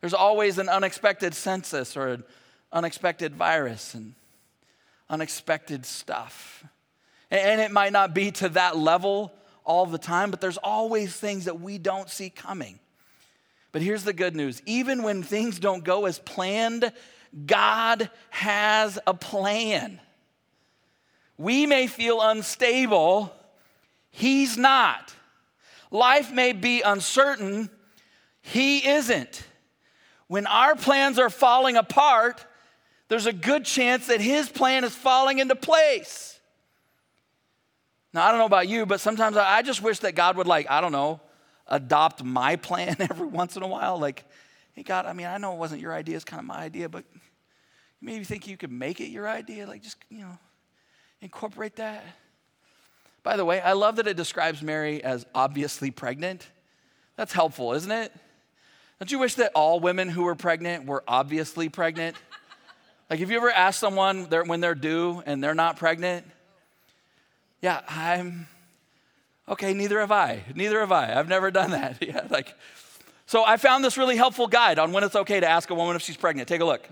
There's 0.00 0.14
always 0.14 0.58
an 0.58 0.68
unexpected 0.68 1.34
census 1.34 1.96
or 1.96 2.08
an 2.08 2.24
unexpected 2.72 3.34
virus. 3.34 3.94
And 3.94 4.14
unexpected 5.08 5.86
stuff. 5.86 6.64
And 7.30 7.60
it 7.60 7.70
might 7.70 7.92
not 7.92 8.14
be 8.14 8.30
to 8.32 8.48
that 8.50 8.76
level 8.76 9.32
all 9.64 9.86
the 9.86 9.98
time, 9.98 10.30
but 10.30 10.40
there's 10.40 10.58
always 10.58 11.14
things 11.14 11.46
that 11.46 11.60
we 11.60 11.78
don't 11.78 12.08
see 12.08 12.30
coming. 12.30 12.78
But 13.72 13.82
here's 13.82 14.04
the 14.04 14.12
good 14.12 14.36
news 14.36 14.62
even 14.66 15.02
when 15.02 15.22
things 15.22 15.58
don't 15.58 15.82
go 15.82 16.06
as 16.06 16.18
planned, 16.18 16.92
God 17.46 18.10
has 18.30 18.98
a 19.06 19.14
plan. 19.14 20.00
We 21.36 21.66
may 21.66 21.88
feel 21.88 22.20
unstable, 22.22 23.34
He's 24.10 24.56
not. 24.56 25.12
Life 25.90 26.32
may 26.32 26.52
be 26.52 26.82
uncertain, 26.82 27.68
He 28.42 28.86
isn't. 28.86 29.42
When 30.28 30.46
our 30.46 30.76
plans 30.76 31.18
are 31.18 31.30
falling 31.30 31.76
apart, 31.76 32.46
there's 33.08 33.26
a 33.26 33.32
good 33.32 33.64
chance 33.64 34.06
that 34.06 34.20
his 34.20 34.48
plan 34.48 34.84
is 34.84 34.94
falling 34.94 35.38
into 35.38 35.54
place. 35.54 36.38
Now, 38.12 38.24
I 38.24 38.30
don't 38.30 38.38
know 38.38 38.46
about 38.46 38.68
you, 38.68 38.86
but 38.86 39.00
sometimes 39.00 39.36
I 39.36 39.62
just 39.62 39.82
wish 39.82 39.98
that 40.00 40.14
God 40.14 40.36
would, 40.36 40.46
like, 40.46 40.70
I 40.70 40.80
don't 40.80 40.92
know, 40.92 41.20
adopt 41.66 42.22
my 42.22 42.56
plan 42.68 42.96
every 43.00 43.26
once 43.26 43.56
in 43.56 43.62
a 43.62 43.66
while. 43.66 43.98
Like, 43.98 44.24
hey, 44.72 44.82
God, 44.82 45.06
I 45.06 45.12
mean, 45.12 45.26
I 45.26 45.38
know 45.38 45.52
it 45.52 45.58
wasn't 45.58 45.80
your 45.80 45.92
idea, 45.92 46.16
it's 46.16 46.24
kind 46.24 46.40
of 46.40 46.46
my 46.46 46.58
idea, 46.58 46.88
but 46.88 47.04
maybe 48.00 48.24
think 48.24 48.46
you 48.46 48.56
could 48.56 48.72
make 48.72 49.00
it 49.00 49.08
your 49.08 49.28
idea. 49.28 49.66
Like, 49.66 49.82
just, 49.82 49.96
you 50.08 50.20
know, 50.20 50.38
incorporate 51.20 51.76
that. 51.76 52.04
By 53.22 53.36
the 53.36 53.44
way, 53.44 53.60
I 53.60 53.72
love 53.72 53.96
that 53.96 54.06
it 54.06 54.16
describes 54.16 54.62
Mary 54.62 55.02
as 55.02 55.26
obviously 55.34 55.90
pregnant. 55.90 56.46
That's 57.16 57.32
helpful, 57.32 57.72
isn't 57.72 57.90
it? 57.90 58.12
Don't 59.00 59.10
you 59.10 59.18
wish 59.18 59.34
that 59.36 59.50
all 59.54 59.80
women 59.80 60.08
who 60.08 60.22
were 60.22 60.34
pregnant 60.34 60.86
were 60.86 61.02
obviously 61.08 61.68
pregnant? 61.68 62.16
like, 63.10 63.20
have 63.20 63.30
you 63.30 63.36
ever 63.36 63.50
asked 63.50 63.80
someone 63.80 64.24
when 64.24 64.60
they're 64.60 64.74
due 64.74 65.22
and 65.26 65.42
they're 65.42 65.54
not 65.54 65.76
pregnant? 65.76 66.26
Yeah, 67.60 67.80
I'm 67.88 68.46
okay, 69.48 69.74
neither 69.74 70.00
have 70.00 70.12
I. 70.12 70.42
Neither 70.54 70.80
have 70.80 70.92
I. 70.92 71.14
I've 71.14 71.28
never 71.28 71.50
done 71.50 71.70
that. 71.72 71.98
Yeah, 72.02 72.26
like, 72.30 72.54
so 73.26 73.44
I 73.44 73.56
found 73.56 73.84
this 73.84 73.96
really 73.96 74.16
helpful 74.16 74.46
guide 74.46 74.78
on 74.78 74.92
when 74.92 75.04
it's 75.04 75.16
okay 75.16 75.40
to 75.40 75.48
ask 75.48 75.70
a 75.70 75.74
woman 75.74 75.96
if 75.96 76.02
she's 76.02 76.16
pregnant. 76.16 76.48
Take 76.48 76.60
a 76.60 76.64
look. 76.64 76.88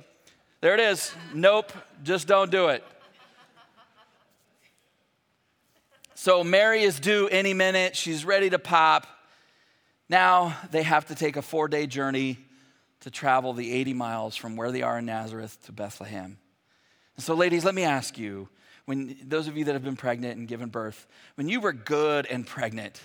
There 0.61 0.75
it 0.75 0.81
is. 0.81 1.13
Nope, 1.35 1.73
just 2.03 2.27
don't 2.29 2.51
do 2.51 2.69
it. 2.69 2.85
So 6.15 6.45
Mary 6.45 6.83
is 6.83 7.01
due 7.01 7.27
any 7.29 7.53
minute. 7.53 7.97
She's 7.97 8.25
ready 8.25 8.49
to 8.51 8.59
pop. 8.59 9.07
Now 10.09 10.57
they 10.71 10.85
have 10.85 11.07
to 11.07 11.15
take 11.15 11.37
a 11.37 11.43
four 11.43 11.69
day 11.69 11.87
journey 11.87 12.39
to 13.03 13.11
travel 13.11 13.53
the 13.53 13.73
80 13.73 13.95
miles 13.95 14.37
from 14.37 14.57
where 14.57 14.73
they 14.73 14.83
are 14.83 14.99
in 14.99 15.07
Nazareth 15.07 15.59
to 15.67 15.73
Bethlehem. 15.73 16.39
And 17.17 17.25
so, 17.25 17.35
ladies, 17.35 17.65
let 17.65 17.75
me 17.75 17.83
ask 17.85 18.17
you 18.17 18.49
when 18.85 19.17
those 19.25 19.49
of 19.49 19.57
you 19.57 19.65
that 19.67 19.75
have 19.75 19.85
been 19.85 19.97
pregnant 19.97 20.39
and 20.39 20.49
given 20.49 20.69
birth, 20.69 21.07
when 21.35 21.49
you 21.49 21.61
were 21.61 21.73
good 21.73 22.27
and 22.27 22.47
pregnant, 22.47 23.01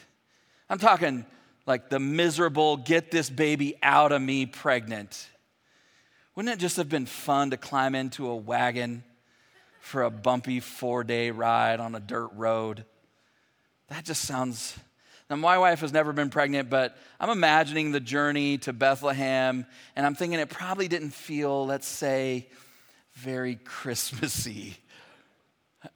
I'm 0.69 0.79
talking 0.79 1.25
like 1.65 1.89
the 1.89 1.99
miserable, 1.99 2.77
get 2.77 3.11
this 3.11 3.29
baby 3.29 3.75
out 3.83 4.11
of 4.11 4.21
me 4.21 4.45
pregnant. 4.45 5.27
Wouldn't 6.35 6.53
it 6.53 6.59
just 6.59 6.77
have 6.77 6.89
been 6.89 7.07
fun 7.07 7.49
to 7.49 7.57
climb 7.57 7.95
into 7.95 8.27
a 8.27 8.35
wagon 8.35 9.03
for 9.79 10.03
a 10.03 10.11
bumpy 10.11 10.59
four 10.59 11.03
day 11.03 11.31
ride 11.31 11.79
on 11.79 11.95
a 11.95 11.99
dirt 11.99 12.29
road? 12.35 12.85
That 13.89 14.05
just 14.05 14.21
sounds. 14.21 14.77
Now, 15.29 15.35
my 15.35 15.57
wife 15.57 15.81
has 15.81 15.91
never 15.91 16.13
been 16.13 16.29
pregnant, 16.29 16.69
but 16.69 16.97
I'm 17.19 17.29
imagining 17.29 17.91
the 17.91 17.99
journey 17.99 18.57
to 18.59 18.71
Bethlehem, 18.71 19.65
and 19.95 20.05
I'm 20.05 20.15
thinking 20.15 20.39
it 20.39 20.49
probably 20.49 20.87
didn't 20.87 21.11
feel, 21.11 21.65
let's 21.65 21.87
say, 21.87 22.47
very 23.13 23.55
Christmassy. 23.55 24.77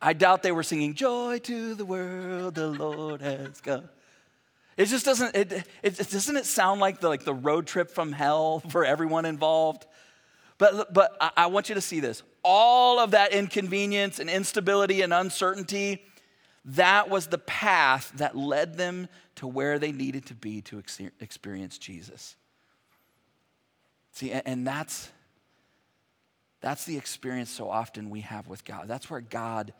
I 0.01 0.13
doubt 0.13 0.43
they 0.43 0.51
were 0.51 0.63
singing, 0.63 0.93
Joy 0.95 1.39
to 1.39 1.75
the 1.75 1.85
world, 1.85 2.55
the 2.55 2.67
Lord 2.67 3.21
has 3.21 3.61
come. 3.61 3.89
It 4.77 4.85
just 4.85 5.05
doesn't, 5.05 5.35
it, 5.35 5.65
it, 5.83 5.97
doesn't 5.97 6.37
it 6.37 6.45
sound 6.45 6.81
like 6.81 6.99
the, 6.99 7.09
like 7.09 7.23
the 7.23 7.33
road 7.33 7.67
trip 7.67 7.91
from 7.91 8.11
hell 8.11 8.59
for 8.69 8.83
everyone 8.85 9.25
involved? 9.25 9.85
But, 10.57 10.93
but 10.93 11.15
I, 11.19 11.31
I 11.37 11.45
want 11.47 11.69
you 11.69 11.75
to 11.75 11.81
see 11.81 11.99
this. 11.99 12.23
All 12.43 12.99
of 12.99 13.11
that 13.11 13.33
inconvenience 13.33 14.19
and 14.19 14.29
instability 14.29 15.01
and 15.01 15.13
uncertainty, 15.13 16.03
that 16.65 17.09
was 17.09 17.27
the 17.27 17.37
path 17.37 18.11
that 18.15 18.37
led 18.37 18.77
them 18.77 19.07
to 19.35 19.47
where 19.47 19.79
they 19.79 19.91
needed 19.91 20.25
to 20.27 20.35
be 20.35 20.61
to 20.61 20.81
experience 21.19 21.77
Jesus. 21.77 22.35
See, 24.11 24.31
and 24.31 24.67
that's, 24.67 25.09
that's 26.59 26.85
the 26.85 26.97
experience 26.97 27.49
so 27.49 27.69
often 27.69 28.09
we 28.09 28.21
have 28.21 28.47
with 28.47 28.63
God. 28.65 28.87
That's 28.87 29.09
where 29.09 29.21
God 29.21 29.73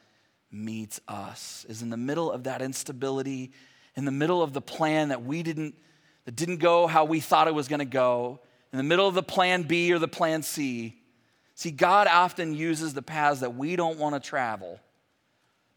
meets 0.52 1.00
us, 1.08 1.66
is 1.70 1.82
in 1.82 1.90
the 1.90 1.98
middle 1.98 2.32
of 2.32 2.46
that 2.46 2.62
instability 2.62 3.52
in 3.96 4.06
the 4.06 4.12
middle 4.12 4.42
of 4.42 4.54
the 4.54 4.62
plan 4.62 5.10
that 5.10 5.24
we 5.24 5.44
didn't 5.44 5.76
that 6.26 6.36
didn't 6.36 6.58
go 6.58 6.86
how 6.86 7.04
we 7.06 7.20
thought 7.20 7.48
it 7.48 7.56
was 7.56 7.68
going 7.68 7.80
to 7.80 7.86
go, 7.86 8.40
in 8.72 8.78
the 8.78 8.84
middle 8.84 9.08
of 9.08 9.16
the 9.16 9.24
plan 9.24 9.64
B 9.64 9.92
or 9.92 9.98
the 9.98 10.08
plan 10.08 10.44
C. 10.44 10.96
See, 11.56 11.72
God 11.72 12.06
often 12.08 12.54
uses 12.54 12.94
the 12.94 13.02
paths 13.02 13.40
that 13.40 13.56
we 13.56 13.76
don't 13.76 13.98
want 13.98 14.14
to 14.14 14.20
travel 14.20 14.80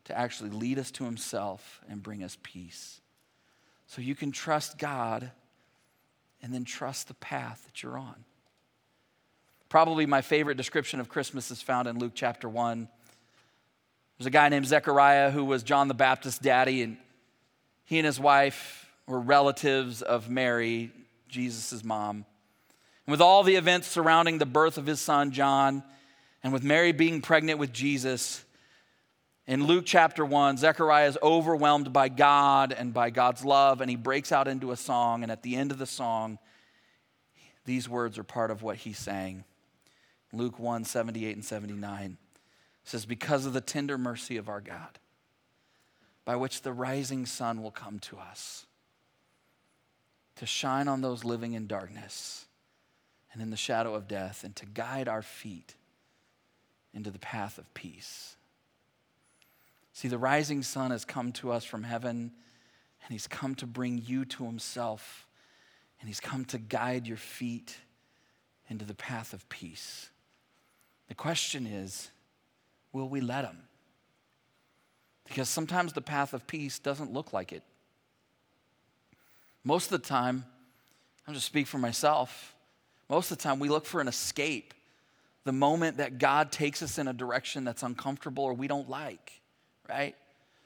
to 0.04 0.18
actually 0.18 0.50
lead 0.50 0.78
us 0.78 0.90
to 0.92 1.04
himself 1.04 1.80
and 1.88 2.02
bring 2.02 2.22
us 2.22 2.36
peace. 2.42 3.00
So 3.86 4.02
you 4.02 4.14
can 4.14 4.32
trust 4.32 4.78
God 4.78 5.30
and 6.42 6.52
then 6.52 6.64
trust 6.64 7.08
the 7.08 7.14
path 7.14 7.62
that 7.66 7.82
you're 7.82 7.98
on. 7.98 8.24
Probably 9.68 10.06
my 10.06 10.20
favorite 10.20 10.56
description 10.56 11.00
of 11.00 11.08
Christmas 11.08 11.50
is 11.50 11.62
found 11.62 11.88
in 11.88 11.98
Luke 11.98 12.12
chapter 12.14 12.48
1. 12.48 12.88
There's 14.18 14.26
a 14.26 14.30
guy 14.30 14.48
named 14.48 14.66
Zechariah 14.66 15.30
who 15.30 15.44
was 15.44 15.62
John 15.62 15.88
the 15.88 15.94
Baptist's 15.94 16.38
daddy, 16.38 16.82
and 16.82 16.96
he 17.84 17.98
and 17.98 18.06
his 18.06 18.20
wife 18.20 18.88
were 19.06 19.18
relatives 19.18 20.02
of 20.02 20.30
Mary, 20.30 20.92
Jesus' 21.28 21.82
mom. 21.82 22.24
And 23.06 23.10
with 23.10 23.20
all 23.20 23.42
the 23.42 23.56
events 23.56 23.88
surrounding 23.88 24.38
the 24.38 24.46
birth 24.46 24.78
of 24.78 24.86
his 24.86 25.00
son, 25.00 25.32
John, 25.32 25.82
and 26.42 26.52
with 26.52 26.62
Mary 26.62 26.92
being 26.92 27.20
pregnant 27.20 27.58
with 27.58 27.72
Jesus, 27.72 28.43
in 29.46 29.66
Luke 29.66 29.84
chapter 29.86 30.24
1, 30.24 30.56
Zechariah 30.56 31.08
is 31.08 31.18
overwhelmed 31.22 31.92
by 31.92 32.08
God 32.08 32.72
and 32.72 32.94
by 32.94 33.10
God's 33.10 33.44
love, 33.44 33.80
and 33.80 33.90
he 33.90 33.96
breaks 33.96 34.32
out 34.32 34.48
into 34.48 34.72
a 34.72 34.76
song. 34.76 35.22
And 35.22 35.30
at 35.30 35.42
the 35.42 35.56
end 35.56 35.70
of 35.70 35.78
the 35.78 35.86
song, 35.86 36.38
these 37.66 37.88
words 37.88 38.18
are 38.18 38.24
part 38.24 38.50
of 38.50 38.62
what 38.62 38.78
he 38.78 38.92
sang. 38.92 39.44
Luke 40.32 40.58
1 40.58 40.84
78 40.84 41.36
and 41.36 41.44
79 41.44 42.16
says, 42.84 43.04
Because 43.04 43.44
of 43.44 43.52
the 43.52 43.60
tender 43.60 43.98
mercy 43.98 44.36
of 44.36 44.48
our 44.48 44.60
God, 44.60 44.98
by 46.24 46.36
which 46.36 46.62
the 46.62 46.72
rising 46.72 47.26
sun 47.26 47.62
will 47.62 47.70
come 47.70 47.98
to 48.00 48.18
us 48.18 48.66
to 50.36 50.46
shine 50.46 50.88
on 50.88 51.00
those 51.00 51.22
living 51.22 51.52
in 51.52 51.66
darkness 51.66 52.46
and 53.32 53.42
in 53.42 53.50
the 53.50 53.56
shadow 53.56 53.94
of 53.94 54.08
death 54.08 54.42
and 54.42 54.56
to 54.56 54.66
guide 54.66 55.08
our 55.08 55.22
feet 55.22 55.74
into 56.92 57.10
the 57.10 57.18
path 57.18 57.58
of 57.58 57.72
peace. 57.74 58.36
See, 59.94 60.08
the 60.08 60.18
rising 60.18 60.62
sun 60.62 60.90
has 60.90 61.04
come 61.04 61.32
to 61.32 61.52
us 61.52 61.64
from 61.64 61.84
heaven 61.84 62.32
and 63.04 63.12
he's 63.12 63.26
come 63.26 63.54
to 63.56 63.66
bring 63.66 64.02
you 64.04 64.24
to 64.26 64.44
himself 64.44 65.26
and 66.00 66.08
he's 66.08 66.20
come 66.20 66.44
to 66.46 66.58
guide 66.58 67.06
your 67.06 67.16
feet 67.16 67.76
into 68.68 68.84
the 68.84 68.94
path 68.94 69.32
of 69.32 69.48
peace. 69.48 70.10
The 71.08 71.14
question 71.14 71.66
is 71.66 72.10
will 72.92 73.08
we 73.08 73.20
let 73.20 73.44
him? 73.44 73.62
Because 75.24 75.48
sometimes 75.48 75.92
the 75.92 76.02
path 76.02 76.34
of 76.34 76.46
peace 76.46 76.78
doesn't 76.78 77.12
look 77.12 77.32
like 77.32 77.52
it. 77.52 77.62
Most 79.64 79.86
of 79.86 80.02
the 80.02 80.06
time, 80.06 80.44
I'll 81.26 81.34
just 81.34 81.46
speak 81.46 81.66
for 81.66 81.78
myself, 81.78 82.54
most 83.08 83.30
of 83.30 83.38
the 83.38 83.42
time 83.42 83.58
we 83.58 83.68
look 83.68 83.86
for 83.86 84.00
an 84.00 84.08
escape 84.08 84.74
the 85.44 85.52
moment 85.52 85.98
that 85.98 86.18
God 86.18 86.50
takes 86.50 86.82
us 86.82 86.98
in 86.98 87.06
a 87.06 87.12
direction 87.12 87.64
that's 87.64 87.82
uncomfortable 87.82 88.44
or 88.44 88.54
we 88.54 88.66
don't 88.66 88.88
like, 88.88 89.40
right? 89.88 90.14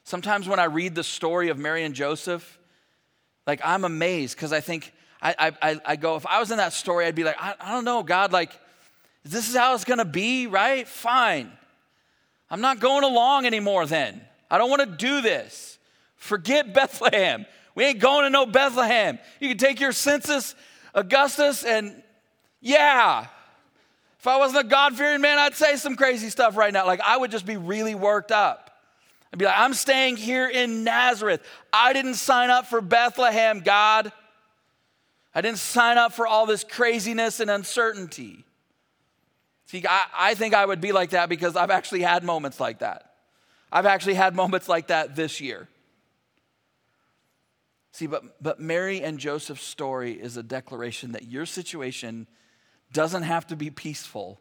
Sometimes 0.05 0.49
when 0.49 0.59
I 0.59 0.65
read 0.65 0.95
the 0.95 1.05
story 1.05 1.49
of 1.49 1.59
Mary 1.59 1.85
and 1.85 1.95
Joseph, 1.95 2.59
like 3.47 3.61
I'm 3.65 3.85
amazed 3.85 4.37
because 4.37 4.53
I 4.53 4.61
think, 4.61 4.93
I, 5.21 5.53
I, 5.61 5.81
I 5.85 5.97
go, 5.97 6.17
if 6.17 6.27
I 6.27 6.39
was 6.41 6.51
in 6.51 6.59
that 6.59 6.73
story, 6.73 7.07
I'd 7.07 7.15
be 7.15 7.25
like, 7.25 7.37
I, 7.41 7.55
I 7.61 7.73
don't 7.73 7.85
know, 7.85 8.03
God, 8.03 8.33
like, 8.33 8.53
this 9.25 9.49
is 9.49 9.57
how 9.57 9.75
it's 9.75 9.85
gonna 9.85 10.05
be, 10.05 10.47
right? 10.47 10.87
Fine. 10.87 11.53
I'm 12.51 12.61
not 12.61 12.81
going 12.81 13.05
along 13.05 13.47
anymore 13.47 13.87
then. 13.87 14.21
I 14.51 14.59
don't 14.59 14.71
want 14.71 14.81
to 14.81 14.97
do 14.97 15.21
this. 15.21 15.79
Forget 16.17 16.73
Bethlehem. 16.75 17.47
We 17.75 17.85
ain't 17.85 18.01
going 18.01 18.25
to 18.25 18.31
no 18.31 18.47
Bethlehem. 18.47 19.19
You 19.41 19.49
can 19.49 19.59
take 19.59 19.81
your 19.81 19.93
census, 19.93 20.55
Augustus, 20.95 21.65
and 21.65 22.03
yeah. 22.61 23.27
If 24.19 24.27
I 24.27 24.37
wasn't 24.39 24.67
a 24.67 24.69
God 24.69 24.97
fearing 24.97 25.21
man, 25.21 25.39
I'd 25.39 25.55
say 25.55 25.77
some 25.77 25.95
crazy 25.95 26.31
stuff 26.31 26.57
right 26.57 26.73
now. 26.73 26.87
Like, 26.87 27.01
I 27.01 27.17
would 27.17 27.31
just 27.31 27.47
be 27.47 27.57
really 27.57 27.95
worked 27.95 28.33
up. 28.33 28.68
I'd 29.33 29.39
be 29.39 29.45
like, 29.45 29.59
I'm 29.59 29.75
staying 29.75 30.17
here 30.17 30.49
in 30.49 30.85
Nazareth. 30.85 31.43
I 31.73 31.93
didn't 31.93 32.15
sign 32.15 32.51
up 32.51 32.67
for 32.67 32.81
Bethlehem, 32.81 33.61
God. 33.61 34.13
I 35.35 35.41
didn't 35.41 35.59
sign 35.59 35.99
up 35.99 36.15
for 36.15 36.27
all 36.27 36.47
this 36.47 36.65
craziness 36.65 37.41
and 37.41 37.51
uncertainty. 37.51 38.45
See, 39.67 39.85
I, 39.87 40.05
I 40.19 40.35
think 40.35 40.55
I 40.55 40.65
would 40.65 40.81
be 40.81 40.93
like 40.93 41.11
that 41.11 41.29
because 41.29 41.57
I've 41.57 41.71
actually 41.71 42.03
had 42.03 42.25
moments 42.25 42.59
like 42.59 42.79
that. 42.79 43.13
I've 43.71 43.87
actually 43.87 44.15
had 44.15 44.35
moments 44.43 44.69
like 44.69 44.87
that 44.87 45.15
this 45.15 45.41
year. 45.41 45.69
See, 47.93 48.07
but, 48.07 48.43
but 48.43 48.61
Mary 48.61 49.03
and 49.03 49.19
Joseph's 49.19 49.63
story 49.63 50.13
is 50.13 50.37
a 50.37 50.43
declaration 50.43 51.13
that 51.13 51.25
your 51.25 51.45
situation 51.45 52.27
doesn't 52.93 53.25
have 53.25 53.47
to 53.49 53.57
be 53.57 53.71
peaceful 53.71 54.41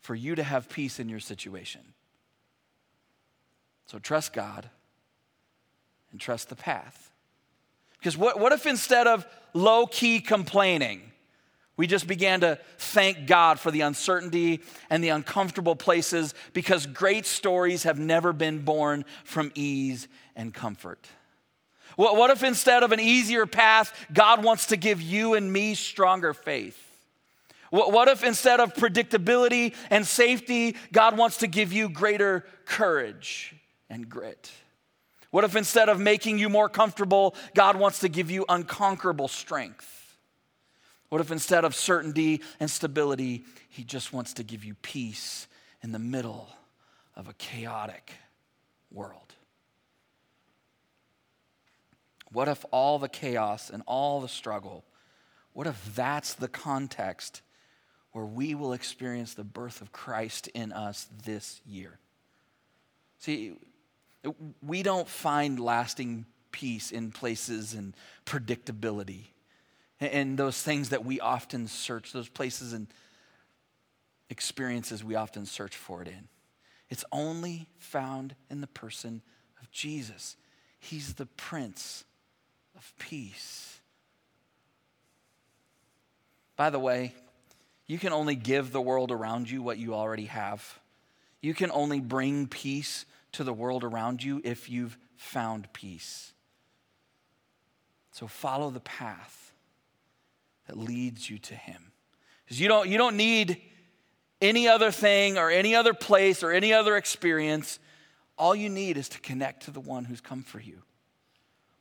for 0.00 0.14
you 0.14 0.34
to 0.34 0.42
have 0.42 0.68
peace 0.68 0.98
in 0.98 1.08
your 1.08 1.20
situation. 1.20 1.80
So 3.86 3.98
trust 3.98 4.32
God 4.32 4.68
and 6.10 6.20
trust 6.20 6.48
the 6.48 6.56
path. 6.56 7.10
Because 7.98 8.16
what, 8.16 8.38
what 8.38 8.52
if 8.52 8.66
instead 8.66 9.06
of 9.06 9.26
low 9.52 9.86
key 9.86 10.20
complaining, 10.20 11.00
we 11.76 11.86
just 11.86 12.06
began 12.06 12.40
to 12.40 12.58
thank 12.78 13.26
God 13.26 13.58
for 13.58 13.70
the 13.70 13.80
uncertainty 13.80 14.60
and 14.90 15.02
the 15.02 15.08
uncomfortable 15.08 15.74
places 15.74 16.34
because 16.52 16.86
great 16.86 17.26
stories 17.26 17.82
have 17.82 17.98
never 17.98 18.32
been 18.32 18.60
born 18.60 19.04
from 19.24 19.50
ease 19.54 20.06
and 20.36 20.54
comfort. 20.54 21.08
What 21.96 22.16
what 22.16 22.30
if 22.30 22.42
instead 22.44 22.82
of 22.82 22.92
an 22.92 23.00
easier 23.00 23.46
path, 23.46 23.92
God 24.12 24.44
wants 24.44 24.66
to 24.66 24.76
give 24.76 25.00
you 25.00 25.34
and 25.34 25.52
me 25.52 25.74
stronger 25.74 26.32
faith? 26.34 26.80
What, 27.70 27.92
What 27.92 28.08
if 28.08 28.22
instead 28.22 28.60
of 28.60 28.74
predictability 28.74 29.74
and 29.90 30.06
safety, 30.06 30.76
God 30.92 31.16
wants 31.16 31.38
to 31.38 31.48
give 31.48 31.72
you 31.72 31.88
greater 31.88 32.44
courage 32.66 33.54
and 33.94 34.08
grit? 34.08 34.50
What 35.30 35.44
if 35.44 35.56
instead 35.56 35.88
of 35.88 35.98
making 35.98 36.38
you 36.38 36.48
more 36.48 36.68
comfortable, 36.68 37.34
God 37.54 37.76
wants 37.76 38.00
to 38.00 38.08
give 38.08 38.30
you 38.30 38.44
unconquerable 38.48 39.28
strength? 39.28 40.16
What 41.08 41.20
if 41.20 41.30
instead 41.30 41.64
of 41.64 41.74
certainty 41.74 42.42
and 42.58 42.70
stability, 42.70 43.44
He 43.68 43.84
just 43.84 44.12
wants 44.12 44.34
to 44.34 44.42
give 44.42 44.64
you 44.64 44.74
peace 44.74 45.46
in 45.82 45.92
the 45.92 45.98
middle 45.98 46.48
of 47.16 47.28
a 47.28 47.34
chaotic 47.34 48.12
world? 48.90 49.34
What 52.32 52.48
if 52.48 52.64
all 52.72 52.98
the 52.98 53.08
chaos 53.08 53.70
and 53.70 53.84
all 53.86 54.20
the 54.20 54.28
struggle, 54.28 54.84
what 55.52 55.68
if 55.68 55.94
that's 55.94 56.34
the 56.34 56.48
context 56.48 57.42
where 58.10 58.24
we 58.24 58.56
will 58.56 58.72
experience 58.72 59.34
the 59.34 59.44
birth 59.44 59.80
of 59.80 59.92
Christ 59.92 60.48
in 60.48 60.72
us 60.72 61.06
this 61.24 61.60
year? 61.64 62.00
See, 63.18 63.54
we 64.62 64.82
don't 64.82 65.08
find 65.08 65.58
lasting 65.60 66.26
peace 66.50 66.90
in 66.90 67.10
places 67.10 67.74
and 67.74 67.94
predictability 68.26 69.24
and 70.00 70.38
those 70.38 70.60
things 70.60 70.90
that 70.90 71.04
we 71.04 71.20
often 71.20 71.68
search, 71.68 72.12
those 72.12 72.28
places 72.28 72.72
and 72.72 72.88
experiences 74.30 75.04
we 75.04 75.14
often 75.14 75.46
search 75.46 75.76
for 75.76 76.02
it 76.02 76.08
in. 76.08 76.28
It's 76.90 77.04
only 77.12 77.68
found 77.78 78.34
in 78.50 78.60
the 78.60 78.66
person 78.66 79.22
of 79.60 79.70
Jesus. 79.70 80.36
He's 80.78 81.14
the 81.14 81.26
Prince 81.26 82.04
of 82.76 82.92
Peace. 82.98 83.80
By 86.56 86.70
the 86.70 86.78
way, 86.78 87.14
you 87.86 87.98
can 87.98 88.12
only 88.12 88.34
give 88.34 88.72
the 88.72 88.80
world 88.80 89.10
around 89.10 89.50
you 89.50 89.62
what 89.62 89.78
you 89.78 89.94
already 89.94 90.26
have. 90.26 90.78
You 91.40 91.54
can 91.54 91.70
only 91.70 92.00
bring 92.00 92.46
peace 92.46 93.04
to 93.34 93.44
the 93.44 93.52
world 93.52 93.84
around 93.84 94.22
you 94.22 94.40
if 94.44 94.68
you've 94.68 94.96
found 95.16 95.72
peace. 95.72 96.32
So 98.12 98.26
follow 98.26 98.70
the 98.70 98.80
path 98.80 99.52
that 100.66 100.78
leads 100.78 101.28
you 101.28 101.38
to 101.38 101.54
Him. 101.54 101.92
Because 102.44 102.60
you 102.60 102.68
don't, 102.68 102.88
you 102.88 102.98
don't 102.98 103.16
need 103.16 103.60
any 104.40 104.68
other 104.68 104.90
thing 104.90 105.38
or 105.38 105.50
any 105.50 105.74
other 105.74 105.94
place 105.94 106.42
or 106.42 106.52
any 106.52 106.72
other 106.72 106.96
experience. 106.96 107.78
All 108.38 108.54
you 108.54 108.68
need 108.68 108.96
is 108.96 109.08
to 109.10 109.20
connect 109.20 109.64
to 109.64 109.70
the 109.70 109.80
one 109.80 110.04
who's 110.04 110.20
come 110.20 110.42
for 110.42 110.60
you. 110.60 110.82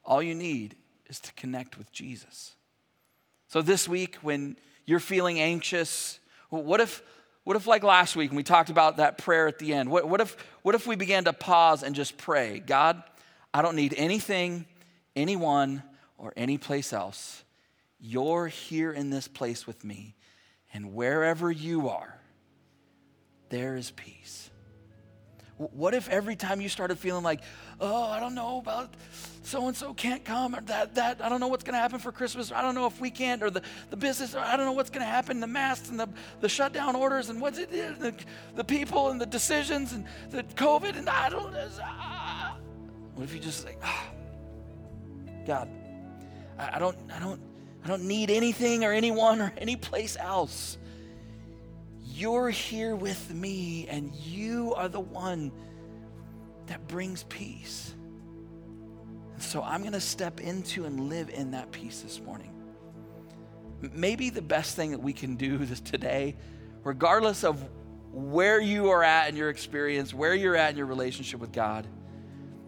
All 0.06 0.22
you 0.22 0.36
need 0.36 0.76
is 1.08 1.20
to 1.22 1.34
connect 1.34 1.78
with 1.78 1.92
Jesus. 1.92 2.56
So 3.48 3.62
this 3.62 3.88
week, 3.88 4.16
when 4.18 4.58
you're 4.86 5.00
feeling 5.00 5.40
anxious, 5.40 6.20
what 6.50 6.80
if 6.80 7.04
what 7.44 7.56
if, 7.56 7.68
like 7.68 7.84
last 7.84 8.16
week, 8.16 8.32
when 8.32 8.38
we 8.38 8.44
talked 8.44 8.70
about 8.70 8.98
that 8.98 9.18
prayer 9.18 9.48
at 9.48 9.60
the 9.60 9.74
end, 9.74 9.90
what, 9.90 10.08
what, 10.08 10.22
if, 10.22 10.38
what 10.62 10.76
if 10.76 10.88
we 10.88 10.96
began 10.96 11.26
to 11.26 11.34
pause 11.34 11.84
and 11.84 11.94
just 11.96 12.18
pray, 12.18 12.60
God, 12.60 13.04
I 13.54 13.62
don't 13.62 13.76
need 13.76 13.94
anything, 13.98 14.66
anyone, 15.16 15.84
or 16.18 16.34
any 16.38 16.58
place 16.58 16.94
else. 16.94 17.44
You're 18.00 18.48
here 18.48 18.92
in 18.92 19.10
this 19.10 19.28
place 19.28 19.68
with 19.68 19.84
me, 19.84 20.16
and 20.74 20.94
wherever 20.94 21.52
you 21.52 21.90
are, 21.90 22.18
there 23.50 23.76
is 23.76 23.92
peace. 23.92 24.50
What 25.58 25.94
if 25.94 26.10
every 26.10 26.36
time 26.36 26.62
you 26.62 26.70
started 26.70 26.98
feeling 26.98 27.24
like, 27.24 27.42
oh, 27.80 28.06
I 28.06 28.20
don't 28.20 28.36
know 28.36 28.60
about 28.60 28.94
so 29.44 29.68
and 29.68 29.76
so 29.76 29.94
can't 29.94 30.24
come, 30.24 30.56
or 30.56 30.62
that, 30.62 30.96
that, 30.96 31.24
I 31.24 31.28
don't 31.28 31.40
know 31.40 31.50
what's 31.50 31.64
going 31.64 31.74
to 31.74 31.80
happen 31.80 32.00
for 32.00 32.12
Christmas, 32.12 32.52
I 32.52 32.62
don't 32.62 32.76
know 32.76 32.88
if 32.88 33.00
we 33.02 33.12
can't, 33.12 33.44
or 33.44 33.50
the, 33.50 33.62
the 33.90 33.98
business, 33.98 34.34
or 34.36 34.40
I 34.40 34.56
don't 34.56 34.66
know 34.66 34.72
what's 34.72 34.90
going 34.90 35.06
to 35.06 35.12
happen, 35.12 35.40
the 35.40 35.48
masks 35.48 35.90
and 35.90 36.00
the, 36.00 36.08
the 36.40 36.50
shutdown 36.50 36.96
orders, 36.96 37.30
and 37.30 37.42
what's 37.42 37.60
it, 37.60 37.70
the, 37.72 38.16
the 38.56 38.64
people 38.64 39.10
and 39.10 39.20
the 39.20 39.26
decisions, 39.26 39.92
and 39.92 40.06
the 40.32 40.44
COVID, 40.44 40.98
and 40.98 41.10
I 41.10 41.30
don't, 41.30 41.54
ah. 41.82 42.58
What 43.16 43.26
if 43.26 43.34
you 43.34 43.40
just 43.40 43.66
like, 43.66 43.80
ah, 43.84 44.08
God, 45.46 45.70
I, 46.58 46.78
I 46.78 46.80
don't, 46.80 46.98
I 47.14 47.20
don't, 47.20 47.42
I 47.84 47.88
don't 47.88 48.06
need 48.06 48.32
anything 48.32 48.86
or 48.86 48.94
anyone 48.94 49.42
or 49.42 49.54
any 49.58 49.76
place 49.76 50.16
else. 50.18 50.78
You're 52.02 52.50
here 52.50 52.96
with 52.96 53.34
me, 53.34 53.88
and 53.90 54.16
you 54.16 54.74
are 54.76 54.88
the 54.88 55.02
one 55.02 55.52
that 56.68 56.88
brings 56.88 57.24
peace. 57.24 57.94
And 59.34 59.42
so 59.42 59.62
I'm 59.64 59.82
going 59.82 59.94
to 59.94 60.02
step 60.02 60.40
into 60.40 60.86
and 60.86 61.10
live 61.10 61.30
in 61.30 61.52
that 61.52 61.72
peace 61.72 62.02
this 62.02 62.22
morning. 62.22 62.52
Maybe 63.82 64.30
the 64.30 64.42
best 64.42 64.76
thing 64.76 64.92
that 64.92 65.02
we 65.02 65.14
can 65.14 65.36
do 65.36 65.58
this 65.66 65.80
today, 65.80 66.36
regardless 66.84 67.44
of 67.44 67.64
where 68.12 68.62
you 68.62 68.90
are 68.90 69.04
at 69.04 69.30
in 69.30 69.36
your 69.36 69.50
experience, 69.50 70.14
where 70.14 70.36
you're 70.36 70.56
at 70.56 70.72
in 70.72 70.78
your 70.78 70.86
relationship 70.86 71.40
with 71.40 71.52
God, 71.52 71.88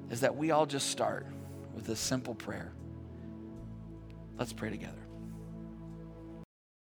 is 0.09 0.21
that 0.21 0.35
we 0.35 0.51
all 0.51 0.65
just 0.65 0.89
start 0.89 1.25
with 1.73 1.85
this 1.85 1.99
simple 1.99 2.35
prayer. 2.35 2.71
Let's 4.37 4.53
pray 4.53 4.69
together. 4.69 5.04